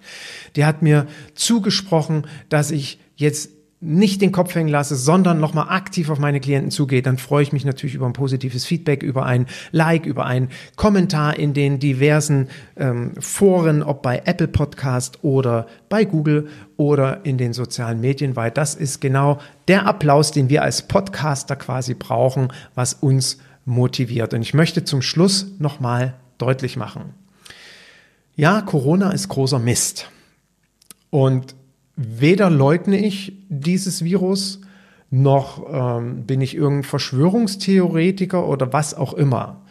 Die 0.55 0.65
hat 0.65 0.81
mir 0.81 1.07
zugesprochen, 1.35 2.27
dass 2.49 2.71
ich 2.71 2.99
jetzt 3.15 3.51
nicht 3.79 4.21
den 4.21 4.31
Kopf 4.31 4.55
hängen 4.55 4.69
lasse, 4.69 4.95
sondern 4.95 5.39
nochmal 5.39 5.69
aktiv 5.69 6.09
auf 6.09 6.17
meine 6.17 6.39
Klienten 6.39 6.71
zugehe, 6.71 7.03
dann 7.03 7.19
freue 7.19 7.43
ich 7.43 7.53
mich 7.53 7.63
natürlich 7.63 7.93
über 7.93 8.07
ein 8.07 8.13
positives 8.13 8.65
Feedback, 8.65 9.03
über 9.03 9.25
ein 9.25 9.45
Like, 9.71 10.07
über 10.07 10.25
einen 10.25 10.49
Kommentar 10.75 11.37
in 11.37 11.53
den 11.53 11.77
diversen 11.77 12.47
ähm, 12.75 13.13
Foren, 13.19 13.83
ob 13.83 14.01
bei 14.01 14.23
Apple 14.25 14.47
Podcast 14.47 15.23
oder 15.23 15.67
bei 15.89 16.05
Google 16.05 16.47
oder 16.75 17.23
in 17.23 17.37
den 17.37 17.53
sozialen 17.53 18.01
Medien, 18.01 18.35
weil 18.35 18.49
das 18.49 18.73
ist 18.73 18.99
genau 18.99 19.39
der 19.67 19.85
Applaus, 19.85 20.31
den 20.31 20.49
wir 20.49 20.63
als 20.63 20.81
Podcaster 20.81 21.55
quasi 21.55 21.93
brauchen, 21.93 22.51
was 22.73 22.95
uns 22.95 23.37
motiviert. 23.67 24.33
Und 24.33 24.41
ich 24.41 24.53
möchte 24.53 24.83
zum 24.85 25.01
Schluss 25.01 25.47
nochmal 25.59 26.15
deutlich 26.37 26.77
machen. 26.77 27.13
Ja, 28.35 28.61
Corona 28.61 29.11
ist 29.11 29.27
großer 29.27 29.59
Mist. 29.59 30.09
Und 31.09 31.55
weder 31.95 32.49
leugne 32.49 32.97
ich 32.97 33.33
dieses 33.49 34.03
Virus, 34.03 34.61
noch 35.09 35.65
ähm, 35.71 36.25
bin 36.25 36.41
ich 36.41 36.55
irgendein 36.55 36.83
Verschwörungstheoretiker 36.83 38.47
oder 38.47 38.73
was 38.73 38.93
auch 38.93 39.13
immer. 39.13 39.61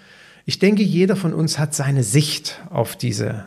Ich 0.44 0.59
denke, 0.59 0.82
jeder 0.82 1.16
von 1.16 1.35
uns 1.35 1.59
hat 1.59 1.74
seine 1.74 2.02
Sicht 2.02 2.61
auf 2.70 2.96
diese, 2.96 3.46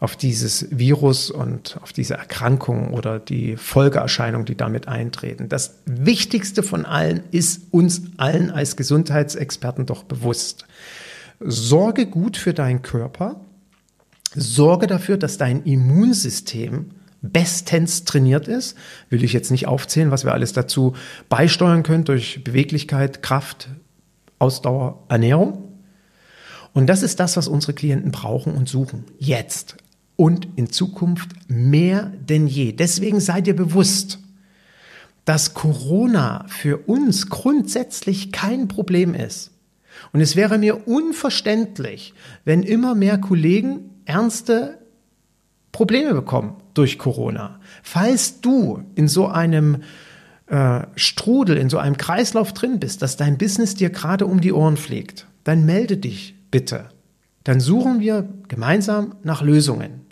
auf 0.00 0.16
dieses 0.16 0.66
Virus 0.70 1.30
und 1.30 1.78
auf 1.82 1.92
diese 1.92 2.14
Erkrankung 2.14 2.94
oder 2.94 3.18
die 3.18 3.56
Folgeerscheinung, 3.56 4.46
die 4.46 4.56
damit 4.56 4.88
eintreten. 4.88 5.50
Das 5.50 5.82
Wichtigste 5.84 6.62
von 6.62 6.86
allen 6.86 7.22
ist 7.30 7.64
uns 7.70 8.02
allen 8.16 8.50
als 8.50 8.76
Gesundheitsexperten 8.76 9.84
doch 9.84 10.04
bewusst. 10.04 10.64
Sorge 11.38 12.06
gut 12.06 12.38
für 12.38 12.54
deinen 12.54 12.80
Körper, 12.80 13.42
sorge 14.34 14.86
dafür, 14.86 15.18
dass 15.18 15.36
dein 15.36 15.64
Immunsystem 15.64 16.92
bestens 17.20 18.04
trainiert 18.04 18.48
ist. 18.48 18.78
Will 19.10 19.22
ich 19.22 19.34
jetzt 19.34 19.50
nicht 19.50 19.66
aufzählen, 19.66 20.10
was 20.10 20.24
wir 20.24 20.32
alles 20.32 20.54
dazu 20.54 20.94
beisteuern 21.28 21.82
können 21.82 22.04
durch 22.04 22.42
Beweglichkeit, 22.42 23.22
Kraft, 23.22 23.68
Ausdauer, 24.38 25.04
Ernährung. 25.10 25.70
Und 26.72 26.86
das 26.86 27.02
ist 27.02 27.20
das, 27.20 27.36
was 27.36 27.48
unsere 27.48 27.74
Klienten 27.74 28.12
brauchen 28.12 28.54
und 28.54 28.68
suchen. 28.68 29.04
Jetzt 29.18 29.76
und 30.20 30.48
in 30.56 30.70
Zukunft 30.70 31.30
mehr 31.48 32.12
denn 32.28 32.46
je. 32.46 32.72
Deswegen 32.72 33.20
seid 33.20 33.46
ihr 33.46 33.56
bewusst, 33.56 34.18
dass 35.24 35.54
Corona 35.54 36.44
für 36.46 36.76
uns 36.76 37.30
grundsätzlich 37.30 38.30
kein 38.30 38.68
Problem 38.68 39.14
ist. 39.14 39.50
Und 40.12 40.20
es 40.20 40.36
wäre 40.36 40.58
mir 40.58 40.86
unverständlich, 40.86 42.12
wenn 42.44 42.62
immer 42.62 42.94
mehr 42.94 43.16
Kollegen 43.16 43.92
ernste 44.04 44.76
Probleme 45.72 46.12
bekommen 46.12 46.56
durch 46.74 46.98
Corona. 46.98 47.58
Falls 47.82 48.42
du 48.42 48.82
in 48.96 49.08
so 49.08 49.26
einem 49.26 49.78
äh, 50.48 50.82
Strudel, 50.96 51.56
in 51.56 51.70
so 51.70 51.78
einem 51.78 51.96
Kreislauf 51.96 52.52
drin 52.52 52.78
bist, 52.78 53.00
dass 53.00 53.16
dein 53.16 53.38
Business 53.38 53.74
dir 53.74 53.88
gerade 53.88 54.26
um 54.26 54.42
die 54.42 54.52
Ohren 54.52 54.76
fliegt, 54.76 55.26
dann 55.44 55.64
melde 55.64 55.96
dich 55.96 56.34
bitte. 56.50 56.90
Dann 57.44 57.58
suchen 57.58 58.00
wir 58.00 58.28
gemeinsam 58.48 59.14
nach 59.22 59.40
Lösungen. 59.40 60.09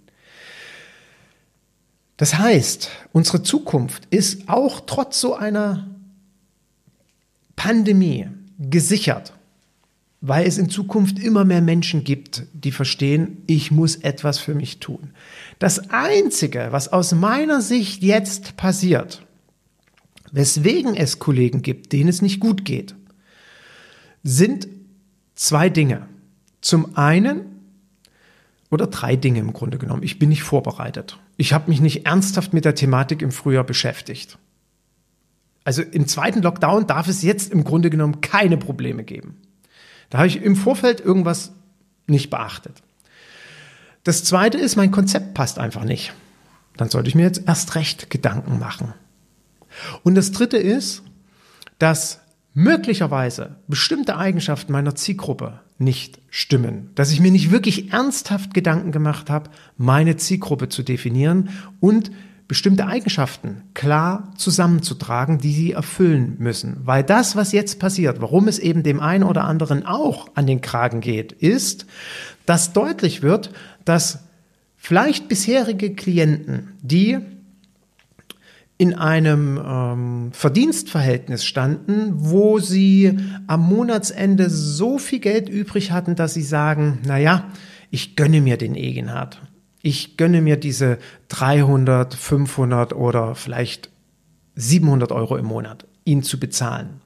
Das 2.18 2.36
heißt, 2.36 2.90
unsere 3.12 3.42
Zukunft 3.42 4.06
ist 4.10 4.48
auch 4.48 4.80
trotz 4.86 5.20
so 5.20 5.34
einer 5.34 5.88
Pandemie 7.56 8.28
gesichert 8.58 9.32
weil 10.20 10.46
es 10.46 10.58
in 10.58 10.68
Zukunft 10.68 11.18
immer 11.18 11.44
mehr 11.44 11.60
Menschen 11.60 12.02
gibt, 12.02 12.44
die 12.52 12.72
verstehen, 12.72 13.42
ich 13.46 13.70
muss 13.70 13.96
etwas 13.96 14.38
für 14.38 14.54
mich 14.54 14.80
tun. 14.80 15.10
Das 15.58 15.90
Einzige, 15.90 16.68
was 16.70 16.92
aus 16.92 17.12
meiner 17.12 17.60
Sicht 17.60 18.02
jetzt 18.02 18.56
passiert, 18.56 19.24
weswegen 20.32 20.96
es 20.96 21.18
Kollegen 21.18 21.62
gibt, 21.62 21.92
denen 21.92 22.08
es 22.08 22.20
nicht 22.20 22.40
gut 22.40 22.64
geht, 22.64 22.94
sind 24.24 24.68
zwei 25.36 25.68
Dinge. 25.68 26.08
Zum 26.60 26.96
einen, 26.96 27.57
oder 28.70 28.86
drei 28.86 29.16
Dinge 29.16 29.40
im 29.40 29.52
Grunde 29.52 29.78
genommen. 29.78 30.02
Ich 30.02 30.18
bin 30.18 30.28
nicht 30.28 30.42
vorbereitet. 30.42 31.18
Ich 31.36 31.52
habe 31.52 31.70
mich 31.70 31.80
nicht 31.80 32.06
ernsthaft 32.06 32.52
mit 32.52 32.64
der 32.64 32.74
Thematik 32.74 33.22
im 33.22 33.32
Frühjahr 33.32 33.64
beschäftigt. 33.64 34.38
Also 35.64 35.82
im 35.82 36.06
zweiten 36.06 36.42
Lockdown 36.42 36.86
darf 36.86 37.08
es 37.08 37.22
jetzt 37.22 37.52
im 37.52 37.64
Grunde 37.64 37.90
genommen 37.90 38.20
keine 38.20 38.56
Probleme 38.56 39.04
geben. 39.04 39.36
Da 40.10 40.18
habe 40.18 40.28
ich 40.28 40.42
im 40.42 40.56
Vorfeld 40.56 41.00
irgendwas 41.00 41.52
nicht 42.06 42.30
beachtet. 42.30 42.82
Das 44.04 44.24
zweite 44.24 44.56
ist, 44.56 44.76
mein 44.76 44.90
Konzept 44.90 45.34
passt 45.34 45.58
einfach 45.58 45.84
nicht. 45.84 46.14
Dann 46.76 46.88
sollte 46.88 47.08
ich 47.08 47.14
mir 47.14 47.24
jetzt 47.24 47.42
erst 47.46 47.74
recht 47.74 48.08
Gedanken 48.08 48.58
machen. 48.58 48.94
Und 50.02 50.14
das 50.14 50.32
dritte 50.32 50.56
ist, 50.56 51.02
dass 51.78 52.20
möglicherweise 52.54 53.56
bestimmte 53.66 54.16
Eigenschaften 54.16 54.72
meiner 54.72 54.94
Zielgruppe 54.94 55.60
nicht 55.78 56.18
stimmen, 56.28 56.90
dass 56.94 57.12
ich 57.12 57.20
mir 57.20 57.30
nicht 57.30 57.50
wirklich 57.50 57.92
ernsthaft 57.92 58.52
Gedanken 58.52 58.92
gemacht 58.92 59.30
habe, 59.30 59.50
meine 59.76 60.16
Zielgruppe 60.16 60.68
zu 60.68 60.82
definieren 60.82 61.50
und 61.80 62.10
bestimmte 62.48 62.86
Eigenschaften 62.86 63.62
klar 63.74 64.32
zusammenzutragen, 64.36 65.38
die 65.38 65.52
sie 65.52 65.72
erfüllen 65.72 66.36
müssen. 66.38 66.78
Weil 66.84 67.04
das, 67.04 67.36
was 67.36 67.52
jetzt 67.52 67.78
passiert, 67.78 68.20
warum 68.20 68.48
es 68.48 68.58
eben 68.58 68.82
dem 68.82 69.00
einen 69.00 69.22
oder 69.22 69.44
anderen 69.44 69.84
auch 69.84 70.28
an 70.34 70.46
den 70.46 70.62
Kragen 70.62 71.00
geht, 71.00 71.32
ist, 71.32 71.86
dass 72.46 72.72
deutlich 72.72 73.22
wird, 73.22 73.52
dass 73.84 74.20
vielleicht 74.76 75.28
bisherige 75.28 75.94
Klienten, 75.94 76.72
die 76.82 77.18
in 78.78 78.94
einem 78.94 79.60
ähm, 79.64 80.30
Verdienstverhältnis 80.32 81.44
standen, 81.44 82.12
wo 82.14 82.60
sie 82.60 83.18
am 83.46 83.68
Monatsende 83.68 84.48
so 84.48 84.98
viel 84.98 85.18
Geld 85.18 85.48
übrig 85.48 85.90
hatten, 85.90 86.14
dass 86.14 86.34
sie 86.34 86.42
sagen, 86.42 87.00
na 87.04 87.18
ja, 87.18 87.50
ich 87.90 88.16
gönne 88.16 88.40
mir 88.40 88.56
den 88.56 88.76
Egenhard 88.76 89.40
ich 89.82 90.16
gönne 90.16 90.42
mir 90.42 90.56
diese 90.56 90.98
300, 91.28 92.14
500 92.14 92.92
oder 92.92 93.34
vielleicht 93.34 93.90
700 94.54 95.12
Euro 95.12 95.36
im 95.36 95.46
Monat, 95.46 95.86
ihn 96.04 96.22
zu 96.22 96.40
bezahlen. 96.40 97.00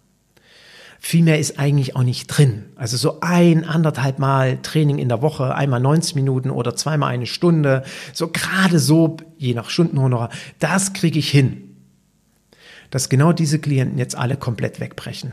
Viel 1.05 1.25
mehr 1.25 1.41
ist 1.41 1.59
eigentlich 1.59 1.97
auch 1.97 2.05
nicht 2.05 2.29
drin. 2.29 2.67
Also 2.77 2.97
so 2.97 3.19
ein, 3.23 3.65
anderthalb 3.65 4.21
Mal 4.21 4.59
Training 4.63 4.99
in 4.99 5.09
der 5.09 5.21
Woche, 5.21 5.53
einmal 5.53 5.81
90 5.81 6.15
Minuten 6.15 6.49
oder 6.49 6.77
zweimal 6.77 7.13
eine 7.13 7.27
Stunde, 7.27 7.83
so 8.13 8.29
gerade 8.29 8.79
so, 8.79 9.17
je 9.37 9.53
nach 9.53 9.69
Stundenhonorar, 9.69 10.31
das 10.61 10.93
kriege 10.93 11.19
ich 11.19 11.29
hin. 11.29 11.75
Dass 12.91 13.09
genau 13.09 13.33
diese 13.33 13.59
Klienten 13.59 13.99
jetzt 13.99 14.17
alle 14.17 14.37
komplett 14.37 14.79
wegbrechen 14.79 15.33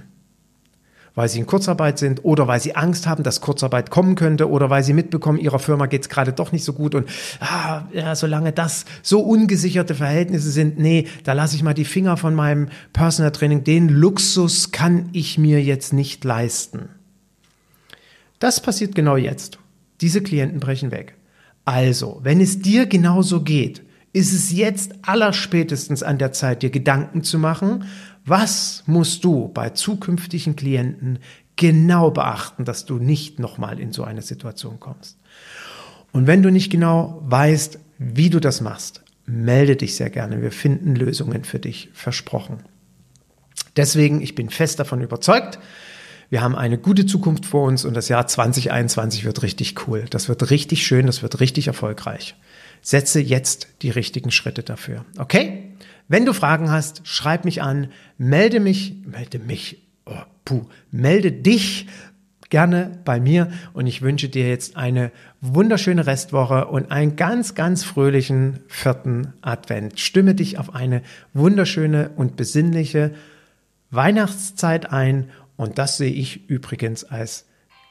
weil 1.20 1.28
sie 1.28 1.40
in 1.40 1.48
Kurzarbeit 1.48 2.00
sind 2.00 2.24
oder 2.24 2.48
weil 2.48 2.62
sie 2.62 2.78
Angst 2.78 3.06
haben, 3.06 3.24
dass 3.24 3.42
Kurzarbeit 3.42 3.90
kommen 3.90 4.16
könnte 4.16 4.50
oder 4.50 4.70
weil 4.70 4.86
sie 4.86 4.94
mitbekommen, 4.94 5.38
ihrer 5.38 5.60
Firma 5.60 5.86
geht 5.88 6.04
es 6.04 6.08
gerade 6.08 6.32
doch 6.32 6.54
nicht 6.54 6.64
so 6.64 6.72
gut 6.72 6.96
und 6.96 7.10
ah, 7.42 7.84
ja, 7.92 8.16
solange 8.16 8.54
das 8.54 8.86
so 9.04 9.20
ungesicherte 9.20 9.96
Verhältnisse 9.96 10.50
sind, 10.50 10.80
nee, 10.80 11.08
da 11.26 11.34
lasse 11.34 11.58
ich 11.58 11.62
mal 11.62 11.74
die 11.74 11.84
Finger 11.84 12.16
von 12.16 12.36
meinem 12.36 12.70
Personal 12.94 13.34
Training. 13.34 13.66
Den 13.66 13.90
Luxus 13.90 14.72
kann 14.72 15.10
ich 15.12 15.38
mir 15.38 15.62
jetzt 15.62 15.92
nicht 15.92 16.24
leisten. 16.24 16.88
Das 18.40 18.62
passiert 18.62 18.96
genau 18.96 19.18
jetzt. 19.18 19.60
Diese 20.00 20.24
Klienten 20.24 20.62
brechen 20.62 20.90
weg. 20.90 21.16
Also, 21.66 22.22
wenn 22.24 22.40
es 22.40 22.62
dir 22.62 22.86
genauso 22.86 23.42
geht, 23.42 23.82
ist 24.14 24.34
es 24.34 24.54
jetzt 24.54 24.94
allerspätestens 25.02 26.02
an 26.02 26.18
der 26.18 26.32
Zeit, 26.32 26.64
dir 26.64 26.70
Gedanken 26.70 27.24
zu 27.24 27.38
machen, 27.38 27.84
was 28.30 28.84
musst 28.86 29.24
du 29.24 29.50
bei 29.50 29.72
zukünftigen 29.72 30.56
Klienten 30.56 31.20
genau 31.56 32.12
beachten, 32.12 32.66
dass 32.66 32.86
du 32.86 32.96
nicht 32.96 33.40
nochmal 33.40 33.80
in 33.80 33.92
so 33.92 34.04
eine 34.04 34.22
Situation 34.22 34.80
kommst? 34.80 35.18
Und 36.12 36.28
wenn 36.28 36.42
du 36.42 36.52
nicht 36.52 36.72
genau 36.72 37.22
weißt, 37.26 37.80
wie 37.98 38.30
du 38.30 38.40
das 38.40 38.62
machst, 38.62 39.04
melde 39.26 39.76
dich 39.76 39.96
sehr 39.96 40.10
gerne. 40.10 40.42
Wir 40.42 40.52
finden 40.52 40.96
Lösungen 40.96 41.44
für 41.44 41.60
dich, 41.60 41.90
versprochen. 41.94 42.64
Deswegen, 43.76 44.22
ich 44.22 44.36
bin 44.36 44.50
fest 44.50 44.80
davon 44.80 45.02
überzeugt, 45.02 45.60
wir 46.30 46.42
haben 46.42 46.56
eine 46.56 46.78
gute 46.78 47.06
Zukunft 47.06 47.46
vor 47.46 47.64
uns 47.64 47.86
und 47.86 47.96
das 47.96 48.08
Jahr 48.08 48.28
2021 48.28 49.26
wird 49.26 49.42
richtig 49.42 49.88
cool. 49.88 50.06
Das 50.10 50.30
wird 50.30 50.50
richtig 50.52 50.86
schön, 50.86 51.08
das 51.08 51.24
wird 51.24 51.40
richtig 51.40 51.68
erfolgreich. 51.68 52.36
Setze 52.82 53.20
jetzt 53.20 53.68
die 53.82 53.90
richtigen 53.90 54.32
Schritte 54.32 54.64
dafür. 54.64 55.06
Okay? 55.18 55.76
Wenn 56.08 56.26
du 56.26 56.34
Fragen 56.34 56.72
hast, 56.72 57.02
schreib 57.08 57.46
mich 57.46 57.62
an, 57.62 57.92
melde 58.18 58.60
mich, 58.60 58.96
melde 59.06 59.40
mich, 59.40 59.88
oh, 60.06 60.16
puh, 60.44 60.66
melde 60.92 61.32
dich 61.32 61.88
gerne 62.50 63.00
bei 63.06 63.20
mir 63.20 63.52
und 63.74 63.86
ich 63.86 64.02
wünsche 64.02 64.28
dir 64.28 64.48
jetzt 64.48 64.76
eine 64.76 65.12
wunderschöne 65.40 66.08
Restwoche 66.08 66.66
und 66.66 66.92
einen 66.92 67.16
ganz, 67.16 67.54
ganz 67.54 67.84
fröhlichen 67.84 68.62
vierten 68.68 69.34
Advent. 69.42 70.00
Stimme 70.00 70.34
dich 70.34 70.58
auf 70.58 70.74
eine 70.74 71.04
wunderschöne 71.34 72.10
und 72.16 72.36
besinnliche 72.36 73.14
Weihnachtszeit 73.92 74.92
ein 74.92 75.30
und 75.58 75.78
das 75.78 75.98
sehe 75.98 76.12
ich 76.12 76.50
übrigens 76.50 77.04
als 77.04 77.46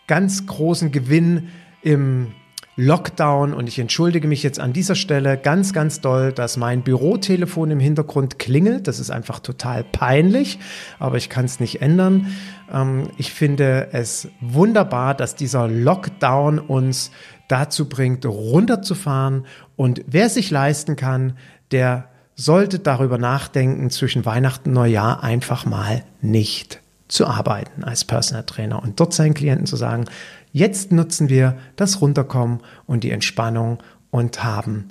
ganz 0.09 0.46
großen 0.46 0.90
Gewinn 0.90 1.48
im 1.83 2.33
Lockdown 2.81 3.55
und 3.55 3.69
ich 3.69 3.81
entschuldige 3.81 4.29
mich 4.29 4.45
jetzt 4.45 4.61
an 4.61 4.73
dieser 4.73 4.95
Stelle 4.95 5.37
ganz, 5.37 5.73
ganz 5.73 6.01
doll, 6.01 6.33
dass 6.33 6.57
mein 6.57 6.83
Bürotelefon 6.83 7.73
im 7.73 7.81
Hintergrund 7.81 8.38
klingelt. 8.38 8.87
Das 8.87 9.01
ist 9.01 9.11
einfach 9.11 9.41
total 9.41 9.83
peinlich, 9.83 10.61
aber 11.01 11.17
ich 11.17 11.29
kann 11.29 11.45
es 11.45 11.59
nicht 11.59 11.83
ändern. 11.83 12.29
Ähm, 12.73 13.11
ich 13.17 13.33
finde 13.33 13.88
es 13.91 14.29
wunderbar, 14.41 15.17
dass 15.17 15.35
dieser 15.35 15.67
Lockdown 15.67 16.61
uns 16.61 17.11
dazu 17.49 17.88
bringt, 17.88 18.25
runterzufahren 18.25 19.45
und 19.75 20.05
wer 20.07 20.29
sich 20.29 20.53
leisten 20.53 20.95
kann, 20.95 21.33
der 21.73 22.09
sollte 22.37 22.79
darüber 22.79 23.19
nachdenken, 23.19 23.91
zwischen 23.91 24.25
Weihnachten 24.25 24.69
und 24.69 24.75
Neujahr 24.77 25.25
einfach 25.25 25.67
mal 25.67 26.05
nicht 26.21 26.81
zu 27.09 27.27
arbeiten 27.27 27.85
als 27.85 28.05
Personal 28.05 28.44
Trainer 28.44 28.83
und 28.83 29.01
dort 29.01 29.14
seinen 29.14 29.35
Klienten 29.35 29.66
zu 29.66 29.77
sagen, 29.77 30.07
Jetzt 30.53 30.92
nutzen 30.92 31.29
wir 31.29 31.57
das 31.77 32.01
Runterkommen 32.01 32.61
und 32.87 33.05
die 33.05 33.11
Entspannung 33.11 33.79
und 34.11 34.42
haben 34.42 34.88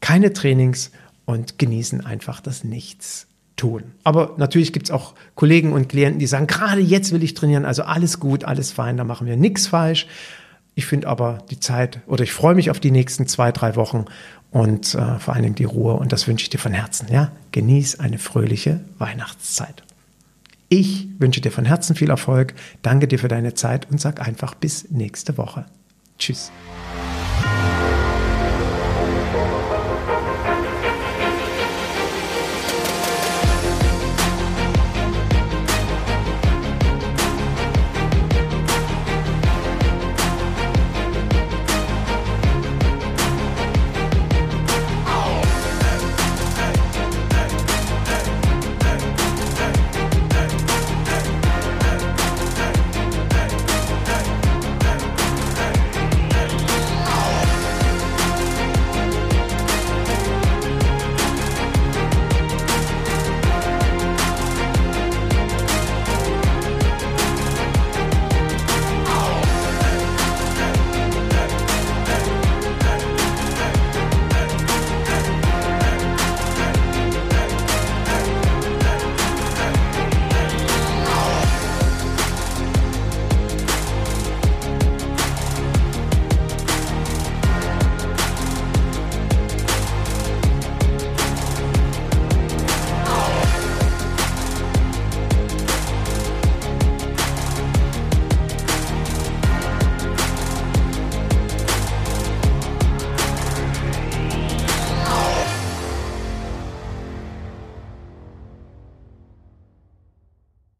keine 0.00 0.32
Trainings 0.32 0.92
und 1.24 1.58
genießen 1.58 2.04
einfach 2.04 2.40
das 2.40 2.64
Nichts 2.64 3.26
tun. 3.56 3.82
Aber 4.02 4.34
natürlich 4.36 4.72
gibt 4.72 4.86
es 4.86 4.90
auch 4.90 5.14
Kollegen 5.34 5.72
und 5.72 5.88
Klienten, 5.88 6.18
die 6.18 6.26
sagen, 6.26 6.46
gerade 6.46 6.80
jetzt 6.80 7.12
will 7.12 7.22
ich 7.22 7.34
trainieren, 7.34 7.64
also 7.64 7.82
alles 7.82 8.20
gut, 8.20 8.44
alles 8.44 8.72
fein, 8.72 8.96
da 8.96 9.04
machen 9.04 9.26
wir 9.26 9.36
nichts 9.36 9.66
falsch. 9.66 10.06
Ich 10.74 10.86
finde 10.86 11.08
aber 11.08 11.38
die 11.50 11.60
Zeit 11.60 12.00
oder 12.06 12.24
ich 12.24 12.32
freue 12.32 12.54
mich 12.54 12.70
auf 12.70 12.80
die 12.80 12.90
nächsten 12.90 13.26
zwei, 13.26 13.52
drei 13.52 13.76
Wochen 13.76 14.06
und 14.50 14.94
äh, 14.94 15.18
vor 15.18 15.34
allen 15.34 15.44
Dingen 15.44 15.54
die 15.54 15.64
Ruhe 15.64 15.94
und 15.94 16.12
das 16.12 16.26
wünsche 16.26 16.44
ich 16.44 16.50
dir 16.50 16.58
von 16.58 16.72
Herzen. 16.72 17.08
Ja, 17.12 17.30
genieß 17.52 18.00
eine 18.00 18.18
fröhliche 18.18 18.80
Weihnachtszeit. 18.98 19.84
Ich 20.76 21.06
wünsche 21.20 21.40
dir 21.40 21.52
von 21.52 21.64
Herzen 21.64 21.94
viel 21.94 22.10
Erfolg, 22.10 22.52
danke 22.82 23.06
dir 23.06 23.20
für 23.20 23.28
deine 23.28 23.54
Zeit 23.54 23.88
und 23.92 24.00
sag 24.00 24.20
einfach 24.20 24.56
bis 24.56 24.90
nächste 24.90 25.38
Woche. 25.38 25.66
Tschüss. 26.18 26.50